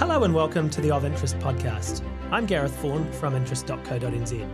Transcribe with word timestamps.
Hello 0.00 0.24
and 0.24 0.34
welcome 0.34 0.70
to 0.70 0.80
the 0.80 0.90
Of 0.90 1.04
Interest 1.04 1.38
podcast. 1.40 2.02
I'm 2.30 2.46
Gareth 2.46 2.74
Vaughan 2.76 3.12
from 3.12 3.36
interest.co.nz. 3.36 4.48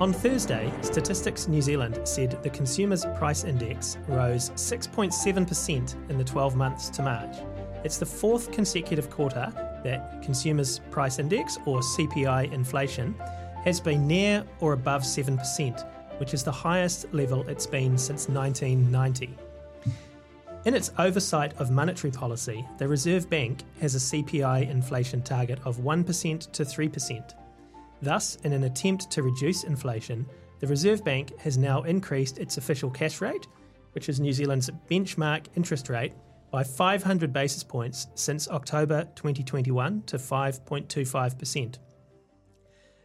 On 0.00 0.12
Thursday, 0.12 0.72
Statistics 0.82 1.48
New 1.48 1.60
Zealand 1.60 1.98
said 2.04 2.40
the 2.44 2.50
Consumers 2.50 3.04
Price 3.16 3.42
Index 3.42 3.98
rose 4.06 4.50
6.7% 4.50 6.10
in 6.10 6.16
the 6.16 6.22
12 6.22 6.54
months 6.54 6.90
to 6.90 7.02
March. 7.02 7.38
It's 7.82 7.98
the 7.98 8.06
fourth 8.06 8.52
consecutive 8.52 9.10
quarter 9.10 9.52
that 9.82 10.22
Consumers 10.22 10.78
Price 10.92 11.18
Index, 11.18 11.58
or 11.66 11.80
CPI 11.80 12.52
inflation, 12.52 13.16
has 13.64 13.80
been 13.80 14.06
near 14.06 14.44
or 14.60 14.74
above 14.74 15.02
7%, 15.02 16.20
which 16.20 16.34
is 16.34 16.44
the 16.44 16.52
highest 16.52 17.12
level 17.12 17.42
it's 17.48 17.66
been 17.66 17.98
since 17.98 18.28
1990. 18.28 19.36
In 20.64 20.74
its 20.74 20.92
oversight 20.96 21.54
of 21.58 21.72
monetary 21.72 22.12
policy, 22.12 22.64
the 22.78 22.86
Reserve 22.86 23.28
Bank 23.28 23.64
has 23.80 23.96
a 23.96 23.98
CPI 23.98 24.70
inflation 24.70 25.20
target 25.20 25.58
of 25.64 25.78
1% 25.78 26.52
to 26.52 26.62
3%. 26.62 27.34
Thus, 28.00 28.36
in 28.44 28.52
an 28.52 28.62
attempt 28.62 29.10
to 29.10 29.24
reduce 29.24 29.64
inflation, 29.64 30.24
the 30.60 30.68
Reserve 30.68 31.04
Bank 31.04 31.36
has 31.40 31.58
now 31.58 31.82
increased 31.82 32.38
its 32.38 32.58
official 32.58 32.90
cash 32.90 33.20
rate, 33.20 33.48
which 33.92 34.08
is 34.08 34.20
New 34.20 34.32
Zealand's 34.32 34.70
benchmark 34.88 35.46
interest 35.56 35.88
rate, 35.88 36.12
by 36.52 36.62
500 36.62 37.32
basis 37.32 37.64
points 37.64 38.06
since 38.14 38.46
October 38.46 39.08
2021 39.16 40.02
to 40.02 40.16
5.25%. 40.16 41.78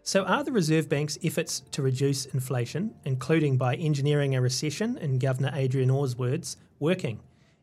So, 0.03 0.23
are 0.25 0.43
the 0.43 0.51
Reserve 0.51 0.87
Bank's 0.87 1.17
efforts 1.23 1.61
to 1.71 1.81
reduce 1.81 2.27
inflation, 2.27 2.93
including 3.05 3.57
by 3.57 3.75
engineering 3.75 4.35
a 4.35 4.41
recession, 4.41 4.97
in 4.99 5.17
Governor 5.17 5.51
Adrian 5.55 5.89
Orr's 5.89 6.15
words, 6.15 6.57
working? 6.79 7.19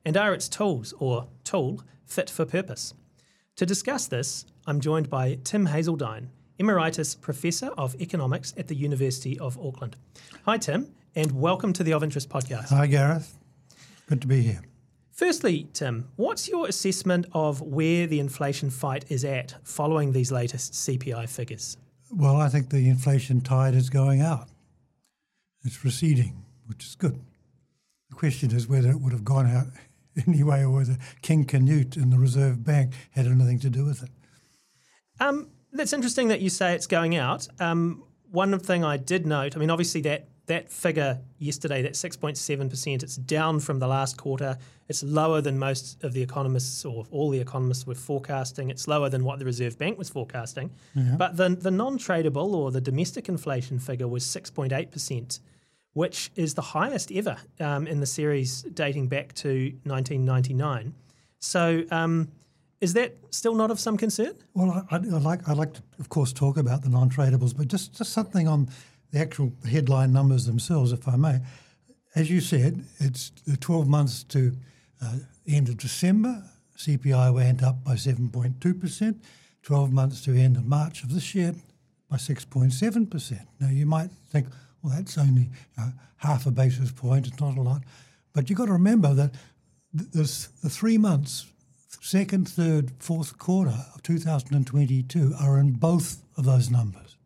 And 0.07 0.19
are 0.19 0.35
its 0.35 0.51
tools, 0.51 0.93
or 0.99 1.29
tool, 1.45 1.81
fit 2.05 2.29
for 2.29 2.45
purpose? 2.45 2.93
To 3.57 3.65
discuss 3.65 4.07
this, 4.07 4.45
I'm 4.67 4.79
joined 4.79 5.09
by 5.09 5.39
Tim 5.45 5.67
Hazledine, 5.67 6.29
Emeritus 6.59 7.15
Professor 7.15 7.69
of 7.79 7.99
Economics 7.99 8.53
at 8.59 8.69
the 8.69 8.75
University 8.75 9.39
of 9.39 9.59
Auckland. 9.59 9.97
Hi, 10.45 10.59
Tim, 10.59 10.93
and 11.15 11.33
welcome 11.33 11.73
to 11.73 11.83
the 11.83 11.95
Of 11.95 12.03
Interest 12.03 12.29
podcast. 12.29 12.69
Hi, 12.69 12.87
Gareth. 12.87 13.39
Good 14.07 14.21
to 14.21 14.27
be 14.27 14.43
here. 14.43 14.61
Firstly, 15.11 15.69
Tim, 15.73 16.11
what's 16.17 16.49
your 16.49 16.69
assessment 16.69 17.25
of 17.33 17.63
where 17.63 18.07
the 18.07 18.21
inflation 18.21 18.69
fight 18.69 19.07
is 19.09 19.25
at 19.25 19.55
following 19.63 20.13
these 20.13 20.31
latest 20.31 20.75
CPI 20.75 21.31
figures? 21.31 21.79
Well, 22.11 22.37
I 22.37 22.51
think 22.51 22.69
the 22.69 22.91
inflation 22.91 23.41
tide 23.41 23.75
is 23.75 23.89
going 23.89 24.21
out. 24.21 24.49
It's 25.63 25.83
receding, 25.83 26.45
which 26.67 26.85
is 26.85 26.95
good. 26.95 27.19
The 28.11 28.17
question 28.17 28.55
is 28.55 28.69
whether 28.69 28.91
it 28.91 29.01
would 29.01 29.13
have 29.13 29.25
gone 29.25 29.47
out 29.47 29.69
anyway 30.27 30.63
or 30.63 30.71
whether 30.71 30.97
King 31.23 31.45
Canute 31.45 31.97
and 31.97 32.13
the 32.13 32.19
Reserve 32.19 32.65
Bank 32.65 32.93
had 33.11 33.27
anything 33.27 33.59
to 33.61 33.71
do 33.71 33.85
with 33.85 34.03
it. 34.03 34.11
Um, 35.21 35.49
that's 35.73 35.93
interesting 35.93 36.29
that 36.29 36.41
you 36.41 36.51
say 36.51 36.75
it's 36.75 36.87
going 36.87 37.17
out. 37.17 37.47
Um, 37.61 38.05
one 38.31 38.59
thing 38.59 38.85
I 38.85 38.97
did 38.97 39.27
note, 39.27 39.57
I 39.57 39.61
mean, 39.61 39.71
obviously 39.71 40.01
that 40.03 40.29
that 40.47 40.71
figure 40.71 41.21
yesterday, 41.39 41.81
that 41.83 41.93
6.7%, 41.95 43.03
it's 43.03 43.17
down 43.17 43.61
from 43.61 43.79
the 43.79 43.87
last 43.87 44.19
quarter. 44.19 44.59
It's 44.89 45.03
lower 45.03 45.41
than 45.41 45.59
most 45.59 46.03
of 46.05 46.13
the 46.13 46.21
economists 46.21 46.85
or 46.85 47.07
all 47.11 47.31
the 47.31 47.41
economists 47.41 47.87
were 47.87 47.95
forecasting. 47.95 48.69
It's 48.69 48.87
lower 48.87 49.09
than 49.09 49.25
what 49.25 49.39
the 49.39 49.47
Reserve 49.47 49.79
Bank 49.79 49.97
was 49.97 50.11
forecasting. 50.11 50.71
Yeah. 50.95 51.17
But 51.17 51.39
the, 51.39 51.49
the 51.49 51.71
non 51.71 51.99
tradable 51.99 52.53
or 52.53 52.71
the 52.71 52.81
domestic 52.81 53.29
inflation 53.29 53.79
figure 53.79 54.07
was 54.07 54.25
6.8%, 54.25 55.41
which 55.95 56.31
is 56.37 56.55
the 56.55 56.63
highest 56.63 57.11
ever 57.11 57.37
um, 57.61 57.87
in 57.87 58.01
the 58.01 58.07
series 58.07 58.63
dating 58.63 59.09
back 59.09 59.33
to 59.35 59.73
1999. 59.85 60.95
So, 61.39 61.85
um, 61.91 62.29
is 62.81 62.93
that 62.95 63.17
still 63.31 63.55
not 63.55 63.71
of 63.71 63.81
some 63.81 63.97
concern? 63.97 64.35
Well, 64.53 64.87
I, 64.91 64.97
I, 64.97 64.99
like 64.99 65.49
I 65.49 65.55
like 65.55 65.73
to, 65.75 65.83
of 65.99 66.11
course, 66.11 66.33
talk 66.33 66.59
about 66.59 66.83
the 66.83 66.91
non-tradables, 66.91 67.57
but 67.57 67.69
just 67.69 67.97
just 67.97 68.13
something 68.13 68.47
on 68.47 68.69
the 69.11 69.21
actual 69.21 69.53
headline 69.69 70.13
numbers 70.13 70.45
themselves, 70.45 70.93
if 70.93 71.09
I 71.09 71.17
may. 71.17 71.41
As 72.15 72.31
you 72.31 72.41
said, 72.41 72.85
it's 72.99 73.31
the 73.47 73.57
12 73.57 73.89
months 73.89 74.23
to 74.25 74.53
uh, 75.03 75.17
end 75.49 75.69
of 75.69 75.79
December. 75.79 76.43
CPI 76.77 77.33
went 77.33 77.63
up 77.63 77.83
by 77.85 77.95
7.2%. 77.95 79.21
12 79.63 79.93
months 79.93 80.21
to 80.23 80.37
end 80.37 80.57
of 80.57 80.67
March 80.67 81.03
of 81.03 81.13
this 81.13 81.35
year 81.35 81.55
by 82.11 82.17
6.7%. 82.17 83.47
Now, 83.61 83.69
you 83.69 83.87
might 83.87 84.11
think, 84.31 84.47
well, 84.85 84.95
that's 84.95 85.17
only 85.17 85.43
you 85.43 85.49
know, 85.79 85.93
half 86.19 86.47
a 86.47 86.51
basis 86.51 86.93
point. 86.93 87.27
It's 87.27 87.41
not 87.41 87.57
a 87.57 87.63
lot. 87.63 87.83
But 88.35 88.49
you've 88.49 88.59
got 88.59 88.67
to 88.67 88.73
remember 88.73 89.15
that 89.15 89.33
th- 89.97 90.11
there's 90.13 90.49
the 90.63 90.69
three 90.69 90.99
months 90.99 91.47
second, 92.01 92.49
third, 92.49 92.93
fourth 92.99 93.39
quarter 93.39 93.75
of 93.95 94.03
2022 94.03 95.35
are 95.41 95.59
in 95.59 95.73
both 95.73 96.23
of 96.37 96.45
those 96.45 96.71
numbers, 96.71 97.17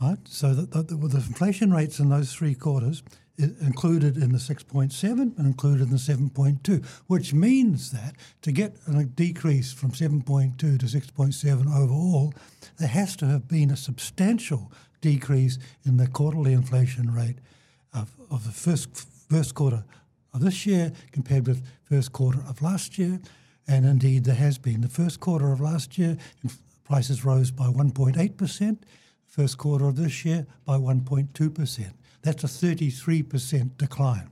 right? 0.00 0.16
So 0.24 0.54
the, 0.54 0.82
the, 0.82 0.96
the 0.96 1.18
inflation 1.18 1.74
rates 1.74 1.98
in 1.98 2.08
those 2.08 2.32
three 2.32 2.54
quarters 2.54 3.02
included 3.38 4.16
in 4.16 4.32
the 4.32 4.38
6.7 4.38 5.10
and 5.36 5.46
included 5.46 5.82
in 5.84 5.90
the 5.90 5.96
7.2, 5.96 6.84
which 7.06 7.34
means 7.34 7.90
that 7.90 8.14
to 8.42 8.52
get 8.52 8.76
a 8.86 9.04
decrease 9.04 9.72
from 9.72 9.90
7.2 9.90 10.56
to 10.58 10.78
6.7 10.78 11.76
overall, 11.76 12.32
there 12.78 12.88
has 12.88 13.16
to 13.16 13.26
have 13.26 13.48
been 13.48 13.70
a 13.70 13.76
substantial 13.76 14.70
decrease 15.02 15.58
in 15.84 15.98
the 15.98 16.06
quarterly 16.06 16.54
inflation 16.54 17.12
rate 17.12 17.36
of, 17.92 18.10
of 18.30 18.44
the 18.44 18.52
first 18.52 18.88
first 19.28 19.54
quarter 19.54 19.84
of 20.34 20.40
this 20.40 20.66
year 20.66 20.92
compared 21.10 21.46
with 21.46 21.62
first 21.84 22.12
quarter 22.12 22.40
of 22.48 22.62
last 22.62 22.98
year. 22.98 23.20
And 23.68 23.86
indeed, 23.86 24.24
there 24.24 24.34
has 24.34 24.58
been. 24.58 24.80
The 24.80 24.88
first 24.88 25.20
quarter 25.20 25.52
of 25.52 25.60
last 25.60 25.98
year, 25.98 26.16
prices 26.84 27.24
rose 27.24 27.50
by 27.50 27.66
1.8%, 27.66 28.78
first 29.26 29.58
quarter 29.58 29.86
of 29.86 29.96
this 29.96 30.24
year 30.24 30.46
by 30.64 30.76
1.2%. 30.76 31.92
That's 32.22 32.44
a 32.44 32.46
33% 32.46 33.76
decline. 33.78 34.28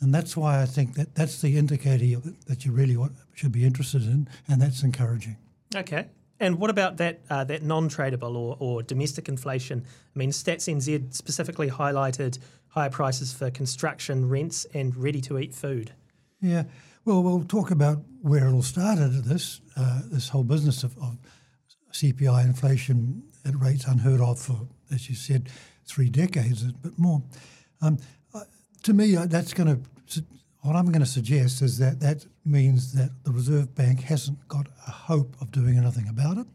And 0.00 0.14
that's 0.14 0.36
why 0.36 0.62
I 0.62 0.66
think 0.66 0.94
that 0.94 1.14
that's 1.14 1.40
the 1.40 1.56
indicator 1.56 2.20
that 2.46 2.64
you 2.64 2.72
really 2.72 2.96
want, 2.96 3.12
should 3.34 3.52
be 3.52 3.64
interested 3.64 4.02
in, 4.02 4.28
and 4.48 4.60
that's 4.60 4.82
encouraging. 4.82 5.36
Okay. 5.74 6.06
And 6.40 6.58
what 6.58 6.70
about 6.70 6.96
that 6.96 7.20
uh, 7.28 7.44
that 7.44 7.62
non-tradable 7.62 8.34
or, 8.34 8.56
or 8.58 8.82
domestic 8.82 9.28
inflation? 9.28 9.84
I 10.14 10.18
mean, 10.18 10.30
Stats 10.30 10.72
NZ 10.74 11.14
specifically 11.14 11.68
highlighted 11.68 12.38
higher 12.68 12.90
prices 12.90 13.32
for 13.32 13.50
construction, 13.50 14.28
rents, 14.28 14.64
and 14.72 14.96
ready-to-eat 14.96 15.54
food. 15.54 15.92
Yeah. 16.40 16.64
Well, 17.04 17.22
we'll 17.22 17.44
talk 17.44 17.70
about 17.70 17.98
where 18.22 18.46
it 18.46 18.52
all 18.52 18.62
started. 18.62 19.24
This 19.24 19.60
uh, 19.76 20.00
this 20.06 20.30
whole 20.30 20.44
business 20.44 20.82
of, 20.82 20.96
of, 20.98 21.18
CPI 21.92 22.44
inflation 22.44 23.24
at 23.44 23.58
rates 23.60 23.84
unheard 23.84 24.20
of 24.20 24.38
for, 24.38 24.68
as 24.92 25.08
you 25.08 25.16
said, 25.16 25.48
three 25.84 26.08
decades, 26.08 26.62
but 26.62 26.96
more. 26.96 27.20
Um, 27.82 27.98
uh, 28.32 28.42
to 28.84 28.94
me, 28.94 29.16
uh, 29.16 29.26
that's 29.26 29.52
going 29.52 29.82
to 30.06 30.24
what 30.62 30.76
I'm 30.76 30.86
going 30.86 31.00
to 31.00 31.06
suggest 31.06 31.62
is 31.62 31.78
that 31.78 32.00
that 32.00 32.26
means 32.44 32.92
that 32.92 33.10
the 33.24 33.32
Reserve 33.32 33.74
Bank 33.74 34.00
hasn't 34.00 34.46
got 34.48 34.66
a 34.86 34.90
hope 34.90 35.36
of 35.40 35.50
doing 35.50 35.78
anything 35.78 36.08
about 36.08 36.38
it, 36.38 36.46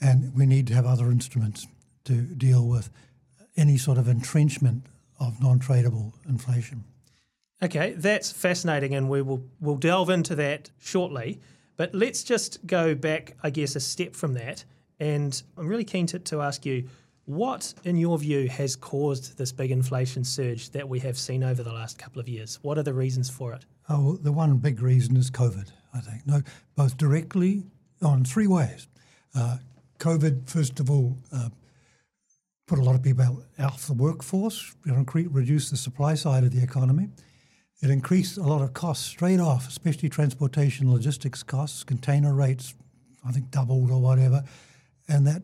and 0.00 0.34
we 0.34 0.46
need 0.46 0.66
to 0.68 0.74
have 0.74 0.86
other 0.86 1.10
instruments 1.10 1.66
to 2.04 2.22
deal 2.22 2.66
with 2.66 2.90
any 3.56 3.76
sort 3.76 3.98
of 3.98 4.08
entrenchment 4.08 4.86
of 5.20 5.42
non-tradable 5.42 6.12
inflation. 6.28 6.84
Okay, 7.62 7.92
that's 7.96 8.30
fascinating, 8.30 8.94
and 8.94 9.10
we 9.10 9.20
will 9.20 9.42
we'll 9.60 9.76
delve 9.76 10.10
into 10.10 10.34
that 10.36 10.70
shortly. 10.78 11.40
But 11.76 11.94
let's 11.94 12.22
just 12.22 12.66
go 12.66 12.94
back, 12.94 13.36
I 13.42 13.50
guess, 13.50 13.76
a 13.76 13.80
step 13.80 14.14
from 14.14 14.34
that. 14.34 14.64
And 15.00 15.40
I'm 15.56 15.68
really 15.68 15.84
keen 15.84 16.06
to, 16.06 16.18
to 16.18 16.42
ask 16.42 16.66
you, 16.66 16.88
what, 17.28 17.74
in 17.84 17.98
your 17.98 18.16
view, 18.16 18.48
has 18.48 18.74
caused 18.74 19.36
this 19.36 19.52
big 19.52 19.70
inflation 19.70 20.24
surge 20.24 20.70
that 20.70 20.88
we 20.88 20.98
have 21.00 21.18
seen 21.18 21.44
over 21.44 21.62
the 21.62 21.72
last 21.72 21.98
couple 21.98 22.20
of 22.20 22.26
years? 22.26 22.58
What 22.62 22.78
are 22.78 22.82
the 22.82 22.94
reasons 22.94 23.28
for 23.28 23.52
it? 23.52 23.66
Oh, 23.90 24.16
the 24.16 24.32
one 24.32 24.56
big 24.56 24.80
reason 24.80 25.14
is 25.14 25.30
COVID. 25.30 25.70
I 25.92 26.00
think 26.00 26.26
no, 26.26 26.40
both 26.74 26.96
directly 26.96 27.64
on 28.00 28.24
three 28.24 28.46
ways. 28.46 28.88
Uh, 29.34 29.58
COVID, 29.98 30.48
first 30.48 30.80
of 30.80 30.90
all, 30.90 31.18
uh, 31.30 31.50
put 32.66 32.78
a 32.78 32.82
lot 32.82 32.94
of 32.94 33.02
people 33.02 33.42
out 33.58 33.74
of 33.74 33.86
the 33.86 33.92
workforce, 33.92 34.74
reduced 34.86 35.70
the 35.70 35.76
supply 35.76 36.14
side 36.14 36.44
of 36.44 36.52
the 36.52 36.62
economy. 36.62 37.10
It 37.82 37.90
increased 37.90 38.38
a 38.38 38.42
lot 38.42 38.62
of 38.62 38.72
costs 38.72 39.04
straight 39.04 39.38
off, 39.38 39.68
especially 39.68 40.08
transportation, 40.08 40.90
logistics 40.90 41.42
costs, 41.42 41.84
container 41.84 42.34
rates, 42.34 42.74
I 43.22 43.32
think 43.32 43.50
doubled 43.50 43.90
or 43.90 44.00
whatever. 44.00 44.44
And 45.08 45.26
that 45.26 45.42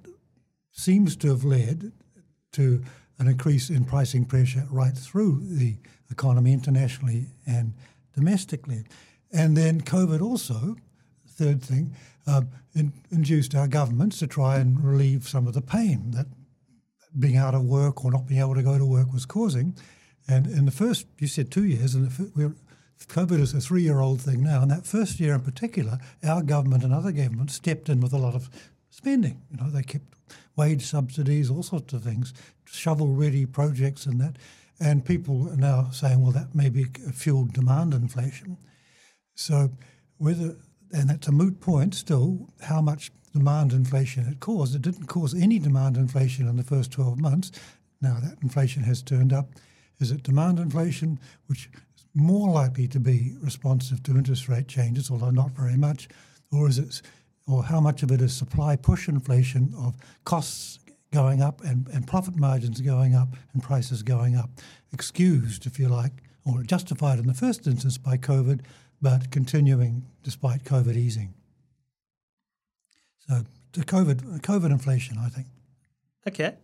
seems 0.75 1.17
to 1.17 1.29
have 1.29 1.45
led 1.45 1.93
to 2.53 2.83
an 3.19 3.29
increase 3.29 3.71
in 3.71 3.85
pricing 3.85 4.25
pressure 4.25 4.67
right 4.71 4.97
through 4.97 5.41
the 5.43 5.77
economy 6.11 6.53
internationally 6.53 7.27
and 7.47 7.73
domestically. 8.15 8.85
And 9.33 9.57
then 9.57 9.81
COVID 9.81 10.21
also, 10.21 10.77
third 11.29 11.63
thing, 11.63 11.95
uh, 12.27 12.43
in, 12.75 12.93
induced 13.11 13.55
our 13.55 13.69
governments 13.69 14.19
to 14.19 14.27
try 14.27 14.57
and 14.57 14.83
relieve 14.83 15.29
some 15.29 15.47
of 15.47 15.55
the 15.55 15.63
pain 15.63 16.11
that 16.11 16.27
being 17.19 17.37
out 17.37 17.55
of 17.55 17.63
work 17.63 18.05
or 18.05 18.11
not 18.11 18.27
being 18.27 18.41
able 18.41 18.55
to 18.57 18.63
go 18.63 18.77
to 18.77 18.85
work 18.85 19.13
was 19.13 19.27
causing. 19.27 19.77
And 20.27 20.47
in 20.47 20.65
the 20.65 20.73
first, 20.73 21.07
you 21.19 21.29
said 21.29 21.51
two 21.51 21.65
years, 21.65 21.95
and 21.95 22.11
COVID 23.07 23.41
is 23.41 23.55
a 23.55 23.61
three 23.61 23.83
year 23.83 24.01
old 24.01 24.21
thing 24.21 24.43
now. 24.43 24.63
And 24.63 24.71
that 24.71 24.87
first 24.87 25.21
year 25.21 25.35
in 25.35 25.41
particular, 25.41 25.99
our 26.25 26.43
government 26.43 26.83
and 26.83 26.93
other 26.93 27.13
governments 27.13 27.55
stepped 27.55 27.89
in 27.89 28.01
with 28.01 28.13
a 28.13 28.19
lot 28.19 28.35
of 28.35 28.51
spending. 28.91 29.43
You 29.51 29.59
know, 29.59 29.71
they 29.71 29.83
kept 29.83 30.15
wage 30.57 30.85
subsidies, 30.87 31.51
all 31.51 31.63
sorts 31.63 31.93
of 31.93 32.03
things, 32.03 32.33
shovel 32.65 33.09
ready 33.09 33.47
projects 33.47 34.07
and 34.07 34.21
that. 34.21 34.37
And 34.81 35.05
people 35.05 35.49
are 35.51 35.57
now 35.57 35.91
saying, 35.91 36.21
well, 36.21 36.33
that 36.33 36.55
may 36.55 36.69
be 36.69 36.87
fueled 37.13 37.53
demand 37.53 37.95
inflation. 37.95 38.57
So 39.35 39.71
whether, 40.19 40.57
and 40.93 41.11
that's 41.11 41.29
a 41.29 41.33
moot 41.33 41.61
point 41.61 41.95
still, 41.95 42.49
how 42.63 42.81
much 42.81 43.11
demand 43.33 43.73
inflation 43.73 44.27
it 44.27 44.41
caused. 44.41 44.75
It 44.75 44.83
didn't 44.83 45.07
cause 45.07 45.35
any 45.35 45.59
demand 45.59 45.97
inflation 45.97 46.49
in 46.49 46.57
the 46.57 46.63
first 46.63 46.93
12 46.93 47.21
months. 47.21 47.51
Now 48.01 48.19
that 48.23 48.39
inflation 48.43 48.85
has 48.85 49.03
turned 49.03 49.33
up. 49.33 49.51
Is 50.01 50.11
it 50.11 50.23
demand 50.23 50.59
inflation, 50.59 51.19
which 51.47 51.69
is 51.73 52.07
more 52.15 52.51
likely 52.51 52.87
to 52.89 53.01
be 53.01 53.33
responsive 53.43 54.03
to 54.05 54.13
interest 54.13 54.49
rate 54.49 54.69
changes, 54.69 55.11
although 55.11 55.31
not 55.31 55.51
very 55.51 55.77
much, 55.77 56.09
or 56.53 56.69
is 56.69 56.79
it, 56.79 57.03
or 57.47 57.65
how 57.65 57.81
much 57.81 58.03
of 58.03 58.11
it 58.11 58.21
is 58.21 58.35
supply 58.35 58.77
push 58.77 59.09
inflation 59.09 59.73
of 59.77 59.97
costs 60.25 60.79
going 61.13 61.41
up 61.41 61.63
and, 61.63 61.89
and 61.89 62.07
profit 62.07 62.37
margins 62.37 62.81
going 62.81 63.15
up 63.15 63.29
and 63.53 63.63
prices 63.63 64.03
going 64.03 64.37
up, 64.37 64.51
excused, 64.93 65.67
if 65.67 65.79
you 65.79 65.89
like, 65.89 66.13
or 66.45 66.63
justified 66.63 67.19
in 67.19 67.27
the 67.27 67.35
first 67.35 67.67
instance 67.67 67.97
by 67.99 68.17
COVID, 68.17 68.61
but 69.01 69.31
continuing 69.31 70.05
despite 70.23 70.65
COVID 70.65 70.97
easing. 70.97 71.35
So 73.29 73.43
the 73.73 73.85
COVID 73.85 74.41
COVID 74.41 74.71
inflation, 74.71 75.19
I 75.19 75.29
think. 75.29 75.47
Okay. 76.27 76.55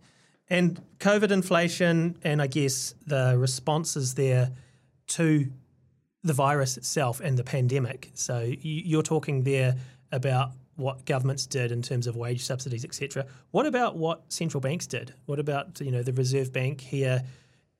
And 0.49 0.81
COVID 0.99 1.31
inflation, 1.31 2.17
and 2.23 2.41
I 2.41 2.47
guess 2.47 2.93
the 3.07 3.35
responses 3.37 4.15
there 4.15 4.51
to 5.07 5.47
the 6.23 6.33
virus 6.33 6.77
itself 6.77 7.19
and 7.21 7.37
the 7.37 7.43
pandemic. 7.43 8.11
So 8.13 8.53
you're 8.61 9.01
talking 9.01 9.43
there 9.43 9.75
about 10.11 10.51
what 10.81 11.05
governments 11.05 11.45
did 11.45 11.71
in 11.71 11.81
terms 11.81 12.07
of 12.07 12.15
wage 12.15 12.43
subsidies, 12.43 12.83
etc. 12.83 13.25
What 13.51 13.65
about 13.65 13.95
what 13.97 14.31
central 14.31 14.61
banks 14.61 14.87
did? 14.87 15.13
What 15.25 15.39
about 15.39 15.79
you 15.81 15.91
know 15.91 16.03
the 16.03 16.13
Reserve 16.13 16.51
Bank 16.51 16.81
here, 16.81 17.23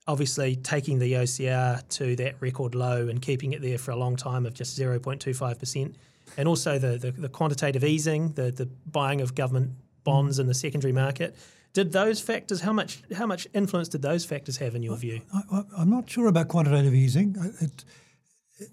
obviously 0.06 0.56
taking 0.56 0.98
the 0.98 1.14
OCR 1.14 1.86
to 1.90 2.16
that 2.16 2.36
record 2.40 2.74
low 2.74 3.08
and 3.08 3.20
keeping 3.20 3.52
it 3.52 3.62
there 3.62 3.78
for 3.78 3.90
a 3.90 3.96
long 3.96 4.16
time 4.16 4.46
of 4.46 4.54
just 4.54 4.74
zero 4.74 4.98
point 4.98 5.20
two 5.20 5.34
five 5.34 5.58
percent, 5.58 5.96
and 6.36 6.48
also 6.48 6.78
the, 6.78 6.98
the, 6.98 7.10
the 7.12 7.28
quantitative 7.28 7.84
easing, 7.84 8.32
the 8.32 8.50
the 8.50 8.66
buying 8.86 9.20
of 9.20 9.34
government 9.34 9.72
bonds 10.04 10.38
in 10.38 10.46
the 10.46 10.54
secondary 10.54 10.92
market. 10.92 11.36
Did 11.72 11.92
those 11.92 12.20
factors 12.20 12.60
how 12.60 12.72
much 12.72 13.02
how 13.14 13.26
much 13.26 13.46
influence 13.54 13.88
did 13.88 14.02
those 14.02 14.24
factors 14.24 14.58
have 14.58 14.74
in 14.74 14.82
your 14.82 14.96
view? 14.96 15.22
I, 15.32 15.82
am 15.82 15.90
not 15.90 16.08
sure 16.10 16.26
about 16.26 16.48
quantitative 16.48 16.94
easing. 16.94 17.36
It, 17.60 17.84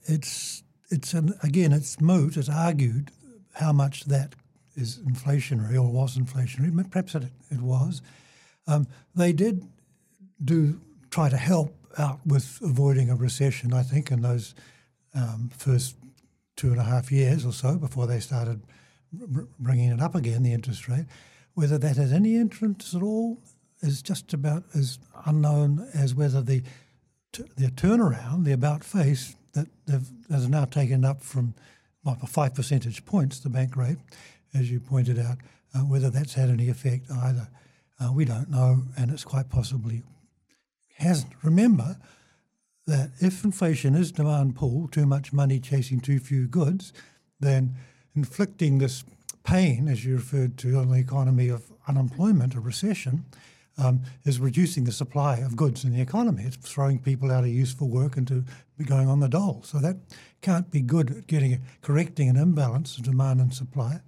it's 0.05 0.63
it's 0.89 1.13
an, 1.13 1.33
again 1.41 1.71
it's 1.71 2.01
moot. 2.01 2.35
It's 2.35 2.49
argued 2.49 3.11
how 3.59 3.73
much 3.73 4.05
that 4.05 4.35
is 4.75 4.99
inflationary 4.99 5.75
or 5.75 5.91
was 5.91 6.17
inflationary. 6.17 6.89
Perhaps 6.89 7.15
it, 7.15 7.23
it 7.51 7.61
was. 7.61 8.01
Um, 8.67 8.87
they 9.15 9.33
did 9.33 9.67
do 10.43 10.79
try 11.09 11.29
to 11.29 11.37
help 11.37 11.75
out 11.97 12.19
with 12.25 12.59
avoiding 12.61 13.09
a 13.09 13.15
recession. 13.15 13.73
I 13.73 13.83
think 13.83 14.11
in 14.11 14.21
those 14.21 14.55
um, 15.13 15.49
first 15.57 15.97
two 16.55 16.69
and 16.71 16.79
a 16.79 16.83
half 16.83 17.11
years 17.11 17.45
or 17.45 17.51
so 17.51 17.77
before 17.77 18.07
they 18.07 18.19
started 18.19 18.61
bringing 19.59 19.89
it 19.91 20.01
up 20.01 20.15
again, 20.15 20.43
the 20.43 20.53
interest 20.53 20.87
rate. 20.87 21.05
Whether 21.55 21.77
that 21.79 21.97
had 21.97 22.11
any 22.11 22.35
influence 22.35 22.93
at 22.93 23.01
all 23.01 23.41
is 23.81 24.01
just 24.01 24.33
about 24.33 24.63
as 24.75 24.99
unknown 25.25 25.89
as 25.93 26.13
whether 26.13 26.41
the 26.41 26.61
t- 27.31 27.43
the 27.57 27.67
turnaround, 27.67 28.45
the 28.45 28.51
about 28.51 28.83
face 28.83 29.35
that 29.53 29.67
has 30.29 30.47
now 30.47 30.65
taken 30.65 31.03
up 31.03 31.21
from 31.21 31.55
well, 32.03 32.15
five 32.27 32.55
percentage 32.55 33.05
points, 33.05 33.39
the 33.39 33.49
bank 33.49 33.75
rate, 33.75 33.97
as 34.53 34.71
you 34.71 34.79
pointed 34.79 35.19
out, 35.19 35.37
uh, 35.75 35.79
whether 35.79 36.09
that's 36.09 36.33
had 36.33 36.49
any 36.49 36.69
effect 36.69 37.11
either, 37.11 37.47
uh, 37.99 38.11
we 38.11 38.25
don't 38.25 38.49
know, 38.49 38.83
and 38.97 39.11
it's 39.11 39.23
quite 39.23 39.49
possibly 39.49 40.03
hasn't. 40.97 41.33
Remember 41.43 41.97
that 42.87 43.11
if 43.19 43.43
inflation 43.43 43.95
is 43.95 44.11
demand 44.11 44.55
pull, 44.55 44.87
too 44.87 45.05
much 45.05 45.31
money 45.31 45.59
chasing 45.59 45.99
too 45.99 46.19
few 46.19 46.47
goods, 46.47 46.91
then 47.39 47.75
inflicting 48.15 48.79
this 48.79 49.03
pain, 49.43 49.87
as 49.87 50.05
you 50.05 50.15
referred 50.15 50.57
to, 50.57 50.77
on 50.77 50.89
the 50.89 50.97
economy 50.97 51.49
of 51.49 51.71
unemployment 51.87 52.55
a 52.55 52.59
recession, 52.59 53.25
um, 53.79 54.01
is 54.25 54.39
reducing 54.39 54.83
the 54.83 54.91
supply 54.91 55.37
of 55.37 55.55
goods 55.55 55.83
in 55.83 55.93
the 55.93 56.01
economy. 56.01 56.43
It's 56.45 56.57
throwing 56.57 56.99
people 56.99 57.31
out 57.31 57.43
of 57.43 57.49
useful 57.49 57.89
work 57.89 58.17
into 58.17 58.43
going 58.85 59.07
on 59.07 59.19
the 59.19 59.27
dole. 59.27 59.61
So 59.63 59.79
that 59.79 59.97
can't 60.41 60.69
be 60.69 60.81
good 60.81 61.11
at 61.11 61.27
getting 61.27 61.61
correcting 61.81 62.29
an 62.29 62.35
imbalance 62.35 62.97
of 62.97 63.03
demand 63.03 63.39
and 63.41 63.53
supply. 63.53 64.01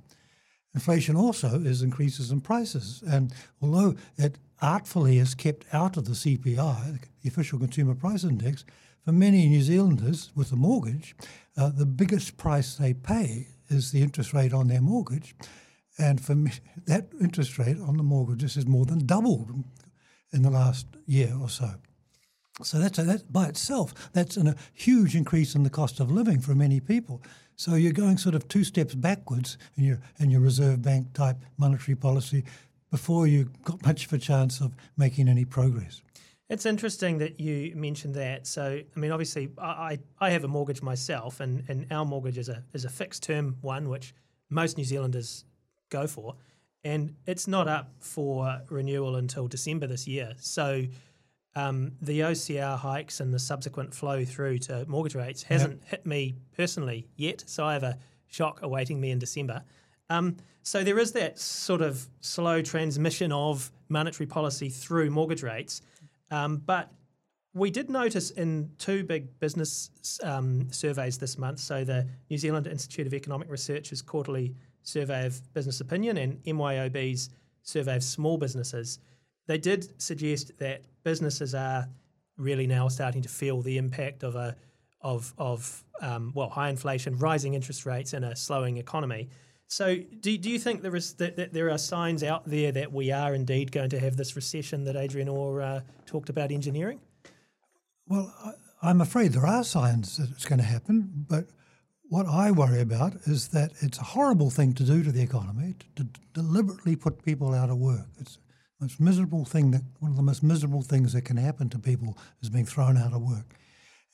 Inflation 0.74 1.16
also 1.16 1.60
is 1.60 1.82
increases 1.82 2.32
in 2.32 2.40
prices, 2.40 3.04
and 3.06 3.34
although 3.62 3.96
it 4.18 4.38
artfully 4.62 5.18
is 5.18 5.36
kept 5.36 5.66
out 5.74 5.98
of 5.98 6.06
the 6.06 6.12
CPI, 6.12 7.00
the 7.22 7.30
official 7.30 7.60
consumer 7.60 7.94
price 7.94 8.24
index, 8.24 8.64
for 9.04 9.12
many 9.12 9.48
New 9.48 9.62
Zealanders 9.62 10.32
with 10.36 10.52
a 10.52 10.56
mortgage, 10.56 11.16
uh, 11.58 11.70
the 11.70 11.86
biggest 11.86 12.38
price 12.38 12.76
they 12.76 12.94
pay 12.94 13.48
is 13.68 13.92
the 13.92 14.02
interest 14.02 14.34
rate 14.34 14.54
on 14.54 14.68
their 14.68 14.82
mortgage. 14.82 15.36
And 15.98 16.24
for 16.24 16.36
me, 16.36 16.52
that 16.86 17.10
interest 17.20 17.58
rate 17.58 17.80
on 17.80 17.98
the 17.98 18.04
mortgages 18.04 18.56
has 18.56 18.66
more 18.66 18.86
than 18.86 19.06
doubled 19.06 19.52
in 20.34 20.42
the 20.42 20.50
last 20.50 20.88
year 21.06 21.36
or 21.40 21.50
so. 21.50 21.72
So 22.64 22.80
that's 22.80 23.00
a, 23.00 23.04
that 23.04 23.32
by 23.32 23.48
itself, 23.48 23.94
that's 24.14 24.38
an, 24.38 24.48
a 24.48 24.56
huge 24.74 25.16
increase 25.16 25.56
in 25.56 25.64
the 25.64 25.70
cost 25.70 26.00
of 26.00 26.12
living 26.12 26.40
for 26.40 26.54
many 26.54 26.80
people. 26.80 27.22
So 27.56 27.76
you're 27.76 27.94
going 27.94 28.18
sort 28.18 28.36
of 28.36 28.48
two 28.48 28.64
steps 28.64 28.94
backwards 28.94 29.58
in 29.78 29.84
your 29.84 30.00
in 30.20 30.30
your 30.30 30.42
Reserve 30.42 30.82
Bank 30.82 31.14
type 31.14 31.38
monetary 31.58 31.96
policy 31.96 32.44
before 32.92 33.28
you 33.28 33.50
got 33.64 33.86
much 33.86 34.06
of 34.06 34.14
a 34.14 34.18
chance 34.18 34.62
of 34.62 34.76
making 34.98 35.28
any 35.28 35.46
progress. 35.46 36.02
It's 36.50 36.66
interesting 36.66 37.20
that 37.20 37.40
you 37.40 37.74
mentioned 37.78 38.16
that. 38.16 38.46
So, 38.46 38.82
I 38.96 39.00
mean, 39.00 39.12
obviously, 39.12 39.50
I, 39.58 40.00
I 40.20 40.32
have 40.32 40.44
a 40.44 40.50
mortgage 40.50 40.82
myself, 40.82 41.40
and, 41.40 41.64
and 41.70 41.88
our 41.92 42.04
mortgage 42.04 42.38
is 42.38 42.50
a 42.50 42.64
is 42.74 42.84
a 42.84 42.90
fixed 42.90 43.24
term 43.24 43.56
one, 43.62 43.88
which 43.88 44.14
most 44.50 44.78
New 44.78 44.84
Zealanders 44.84 45.46
go 45.92 46.08
for, 46.08 46.36
and 46.84 47.14
it's 47.28 47.48
not 47.48 47.68
up 47.68 47.92
for 48.00 48.62
renewal 48.70 49.18
until 49.18 49.48
December 49.48 49.86
this 49.86 50.08
year. 50.08 50.34
So, 50.40 50.86
um, 51.56 51.92
the 52.02 52.22
OCR 52.22 52.78
hikes 52.78 53.20
and 53.20 53.32
the 53.34 53.38
subsequent 53.40 53.94
flow 53.94 54.26
through 54.26 54.58
to 54.60 54.86
mortgage 54.88 55.16
rates 55.16 55.44
hasn't 55.44 55.82
yep. 55.82 55.90
hit 55.90 56.06
me 56.06 56.34
personally 56.58 57.08
yet. 57.18 57.44
So, 57.46 57.66
I 57.66 57.74
have 57.74 57.84
a 57.84 58.00
shock 58.28 58.62
awaiting 58.64 59.00
me 59.00 59.12
in 59.12 59.20
December. 59.20 59.62
Um, 60.10 60.38
so 60.64 60.84
there 60.84 61.00
is 61.00 61.12
that 61.14 61.40
sort 61.40 61.82
of 61.82 62.08
slow 62.20 62.62
transmission 62.62 63.32
of 63.32 63.72
monetary 63.90 64.28
policy 64.28 64.70
through 64.70 65.10
mortgage 65.10 65.44
rates. 65.44 65.82
Um, 66.30 66.58
but 66.58 66.92
we 67.54 67.72
did 67.72 67.90
notice 67.90 68.32
in 68.32 68.72
two 68.78 69.04
big 69.04 69.40
business 69.40 69.90
um, 70.24 70.72
surveys 70.72 71.18
this 71.18 71.38
month, 71.38 71.60
so 71.60 71.84
the 71.84 72.08
New 72.30 72.38
Zealand 72.38 72.68
Institute 72.68 73.08
of 73.08 73.14
Economic 73.14 73.50
Research's 73.50 74.02
quarterly 74.02 74.56
survey 74.84 75.26
of 75.26 75.54
business 75.54 75.82
opinion 75.82 76.18
and 76.18 76.44
MYOB's 76.44 77.30
survey 77.64 77.96
of 77.96 78.04
small 78.04 78.38
businesses, 78.38 79.00
they 79.48 79.58
did 79.58 80.02
suggest 80.02 80.58
that 80.60 80.84
businesses 81.04 81.56
are 81.56 81.88
really 82.38 82.68
now 82.68 82.88
starting 82.88 83.22
to 83.22 83.30
feel 83.30 83.62
the 83.62 83.78
impact 83.78 84.24
of 84.24 84.36
a 84.36 84.56
of 85.02 85.34
of 85.38 85.84
um, 86.02 86.32
well 86.36 86.50
high 86.50 86.70
inflation, 86.70 87.18
rising 87.18 87.54
interest 87.54 87.86
rates, 87.86 88.14
and 88.14 88.26
a 88.26 88.36
slowing 88.36 88.78
economy. 88.78 89.30
So, 89.68 89.96
do, 90.20 90.38
do 90.38 90.50
you 90.50 90.60
think 90.60 90.82
there 90.82 90.96
is 90.96 91.14
that, 91.14 91.38
that, 91.38 91.54
there 91.54 91.70
are 91.70 91.78
signs 91.78 92.24
out 92.24 92.44
there 92.46 92.74
that 92.74 92.92
we 92.92 93.12
are 93.12 93.34
indeed 93.34 93.72
going 93.72 93.90
to 93.92 94.00
have 94.00 94.18
this 94.18 94.36
recession 94.36 94.84
that 94.84 94.98
Adrian 94.98 95.30
Orr 95.30 95.62
uh, 95.62 95.82
talked 96.06 96.30
about 96.30 96.52
engineering? 96.52 97.00
Well, 98.06 98.34
I, 98.44 98.90
I'm 98.90 99.00
afraid 99.00 99.32
there 99.32 99.46
are 99.46 99.64
signs 99.64 100.18
that 100.18 100.30
it's 100.32 100.46
going 100.46 100.60
to 100.60 100.66
happen, 100.66 101.26
but 101.30 101.46
what 102.12 102.28
I 102.28 102.52
worry 102.52 102.82
about 102.82 103.14
is 103.26 103.48
that 103.50 103.72
it's 103.80 103.98
a 103.98 104.04
horrible 104.04 104.50
thing 104.50 104.74
to 104.74 104.84
do 104.84 105.02
to 105.02 105.14
the 105.14 105.22
economy 105.22 105.76
to, 105.96 106.04
to 106.04 106.10
deliberately 106.34 106.98
put 106.98 107.24
people 107.24 107.54
out 107.54 107.70
of 107.70 107.78
work. 107.78 108.06
It's 108.20 108.36
the 108.36 108.86
most 108.86 109.00
miserable 109.00 109.46
thing 109.46 109.72
that 109.72 109.84
one 110.02 110.12
of 110.12 110.18
the 110.18 110.24
most 110.24 110.44
miserable 110.44 110.82
things 110.82 111.14
that 111.14 111.22
can 111.22 111.38
happen 111.38 111.70
to 111.70 111.80
people 111.80 112.18
is 112.42 112.50
being 112.50 112.66
thrown 112.66 112.98
out 112.98 113.14
of 113.14 113.22
work, 113.22 113.56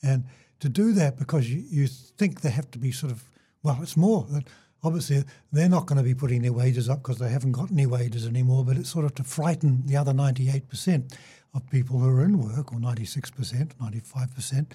and 0.00 0.22
to 0.60 0.68
do 0.68 0.92
that 0.92 1.18
because 1.18 1.50
you, 1.50 1.64
you 1.68 1.88
think 1.88 2.40
they 2.40 2.50
have 2.50 2.70
to 2.70 2.78
be 2.78 2.92
sort 2.92 3.10
of 3.10 3.28
well, 3.64 3.80
it's 3.82 3.96
more 3.96 4.24
that 4.30 4.44
obviously 4.84 5.24
they're 5.50 5.68
not 5.68 5.86
going 5.86 5.98
to 5.98 6.04
be 6.04 6.14
putting 6.14 6.42
their 6.42 6.52
wages 6.52 6.88
up 6.88 7.02
because 7.02 7.18
they 7.18 7.30
haven't 7.30 7.50
got 7.50 7.72
any 7.72 7.86
wages 7.86 8.28
anymore, 8.28 8.64
but 8.64 8.76
it's 8.76 8.90
sort 8.90 9.06
of 9.06 9.14
to 9.16 9.24
frighten 9.24 9.84
the 9.86 9.96
other 9.96 10.12
98% 10.12 11.16
of 11.52 11.68
people 11.68 11.98
who 11.98 12.08
are 12.08 12.24
in 12.24 12.38
work, 12.38 12.72
or 12.72 12.78
96%, 12.78 13.74
95%, 13.74 14.66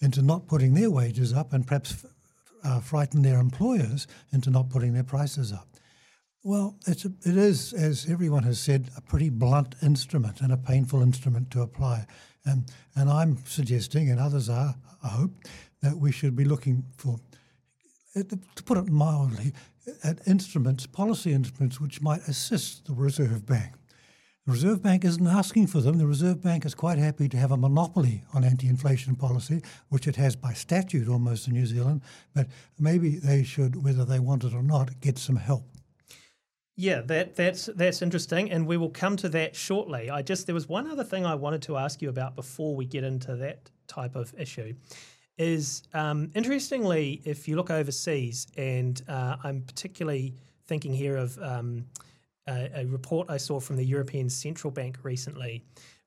into 0.00 0.22
not 0.22 0.46
putting 0.46 0.74
their 0.74 0.90
wages 0.90 1.32
up 1.32 1.52
and 1.52 1.66
perhaps 1.66 2.04
uh, 2.64 2.80
frighten 2.80 3.22
their 3.22 3.38
employers 3.38 4.06
into 4.32 4.50
not 4.50 4.70
putting 4.70 4.92
their 4.92 5.04
prices 5.04 5.52
up. 5.52 5.68
Well, 6.44 6.76
it's 6.86 7.04
a, 7.04 7.12
it 7.26 7.36
is, 7.36 7.72
as 7.72 8.06
everyone 8.08 8.44
has 8.44 8.60
said, 8.60 8.90
a 8.96 9.00
pretty 9.00 9.28
blunt 9.28 9.74
instrument 9.82 10.40
and 10.40 10.52
a 10.52 10.56
painful 10.56 11.02
instrument 11.02 11.50
to 11.50 11.62
apply. 11.62 12.06
And, 12.44 12.70
and 12.94 13.10
I'm 13.10 13.38
suggesting, 13.44 14.10
and 14.10 14.20
others 14.20 14.48
are, 14.48 14.74
I 15.02 15.08
hope, 15.08 15.32
that 15.82 15.96
we 15.96 16.12
should 16.12 16.36
be 16.36 16.44
looking 16.44 16.84
for, 16.96 17.18
uh, 18.16 18.22
to 18.54 18.62
put 18.62 18.78
it 18.78 18.88
mildly, 18.88 19.52
at 20.04 20.26
instruments, 20.26 20.86
policy 20.86 21.32
instruments, 21.32 21.80
which 21.80 22.00
might 22.00 22.20
assist 22.28 22.86
the 22.86 22.94
Reserve 22.94 23.46
Bank. 23.46 23.72
The 24.48 24.52
Reserve 24.52 24.82
Bank 24.82 25.04
isn't 25.04 25.26
asking 25.26 25.66
for 25.66 25.82
them. 25.82 25.98
The 25.98 26.06
Reserve 26.06 26.40
Bank 26.40 26.64
is 26.64 26.74
quite 26.74 26.96
happy 26.96 27.28
to 27.28 27.36
have 27.36 27.50
a 27.50 27.56
monopoly 27.58 28.22
on 28.32 28.44
anti 28.44 28.66
inflation 28.66 29.14
policy, 29.14 29.60
which 29.90 30.08
it 30.08 30.16
has 30.16 30.36
by 30.36 30.54
statute 30.54 31.06
almost 31.06 31.48
in 31.48 31.52
New 31.52 31.66
Zealand, 31.66 32.00
but 32.34 32.46
maybe 32.78 33.16
they 33.16 33.42
should, 33.42 33.84
whether 33.84 34.06
they 34.06 34.18
want 34.18 34.44
it 34.44 34.54
or 34.54 34.62
not, 34.62 35.02
get 35.02 35.18
some 35.18 35.36
help. 35.36 35.64
Yeah, 36.76 37.02
that 37.02 37.36
that's 37.36 37.66
that's 37.76 38.00
interesting, 38.00 38.50
and 38.50 38.66
we 38.66 38.78
will 38.78 38.88
come 38.88 39.16
to 39.16 39.28
that 39.28 39.54
shortly. 39.54 40.08
I 40.08 40.22
just 40.22 40.46
there 40.46 40.54
was 40.54 40.66
one 40.66 40.90
other 40.90 41.04
thing 41.04 41.26
I 41.26 41.34
wanted 41.34 41.60
to 41.64 41.76
ask 41.76 42.00
you 42.00 42.08
about 42.08 42.34
before 42.34 42.74
we 42.74 42.86
get 42.86 43.04
into 43.04 43.36
that 43.36 43.68
type 43.86 44.16
of 44.16 44.32
issue. 44.38 44.72
Is 45.36 45.82
um, 45.92 46.30
interestingly, 46.34 47.20
if 47.26 47.48
you 47.48 47.56
look 47.56 47.70
overseas, 47.70 48.46
and 48.56 48.98
uh, 49.08 49.36
I'm 49.44 49.60
particularly 49.60 50.36
thinking 50.68 50.94
here 50.94 51.18
of 51.18 51.38
um, 51.42 51.84
a, 52.48 52.70
a 52.80 52.86
report 52.86 53.30
I 53.30 53.36
saw 53.36 53.60
from 53.60 53.76
the 53.76 53.84
European 53.84 54.28
Central 54.28 54.70
Bank 54.70 54.98
recently, 55.02 55.62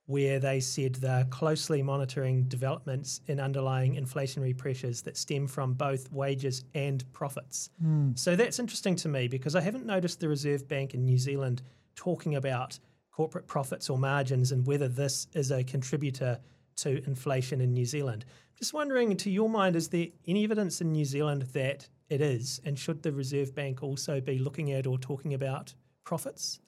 where 0.07 0.39
they 0.39 0.59
said 0.59 0.95
they're 0.95 1.25
closely 1.25 1.81
monitoring 1.81 2.43
developments 2.45 3.21
in 3.27 3.39
underlying 3.39 3.95
inflationary 3.95 4.57
pressures 4.57 5.01
that 5.03 5.15
stem 5.15 5.47
from 5.47 5.73
both 5.73 6.11
wages 6.11 6.65
and 6.73 7.09
profits. 7.13 7.69
Mm. 7.83 8.17
So 8.17 8.35
that's 8.35 8.59
interesting 8.59 8.95
to 8.97 9.07
me 9.07 9.27
because 9.27 9.55
I 9.55 9.61
haven't 9.61 9.85
noticed 9.85 10.19
the 10.19 10.27
Reserve 10.27 10.67
Bank 10.67 10.93
in 10.93 11.05
New 11.05 11.17
Zealand 11.17 11.61
talking 11.95 12.35
about 12.35 12.77
corporate 13.11 13.47
profits 13.47 13.89
or 13.89 13.97
margins 13.97 14.51
and 14.51 14.65
whether 14.65 14.87
this 14.87 15.27
is 15.33 15.51
a 15.51 15.63
contributor 15.63 16.39
to 16.77 17.03
inflation 17.05 17.61
in 17.61 17.73
New 17.73 17.85
Zealand. 17.85 18.25
Just 18.57 18.73
wondering, 18.73 19.15
to 19.17 19.29
your 19.29 19.49
mind, 19.49 19.75
is 19.75 19.89
there 19.89 20.07
any 20.27 20.43
evidence 20.43 20.81
in 20.81 20.91
New 20.91 21.05
Zealand 21.05 21.43
that 21.53 21.87
it 22.09 22.21
is? 22.21 22.59
And 22.65 22.77
should 22.77 23.03
the 23.03 23.11
Reserve 23.11 23.53
Bank 23.55 23.83
also 23.83 24.19
be 24.19 24.39
looking 24.39 24.71
at 24.71 24.87
or 24.87 24.97
talking 24.97 25.33
about 25.33 25.73
profits? 26.03 26.59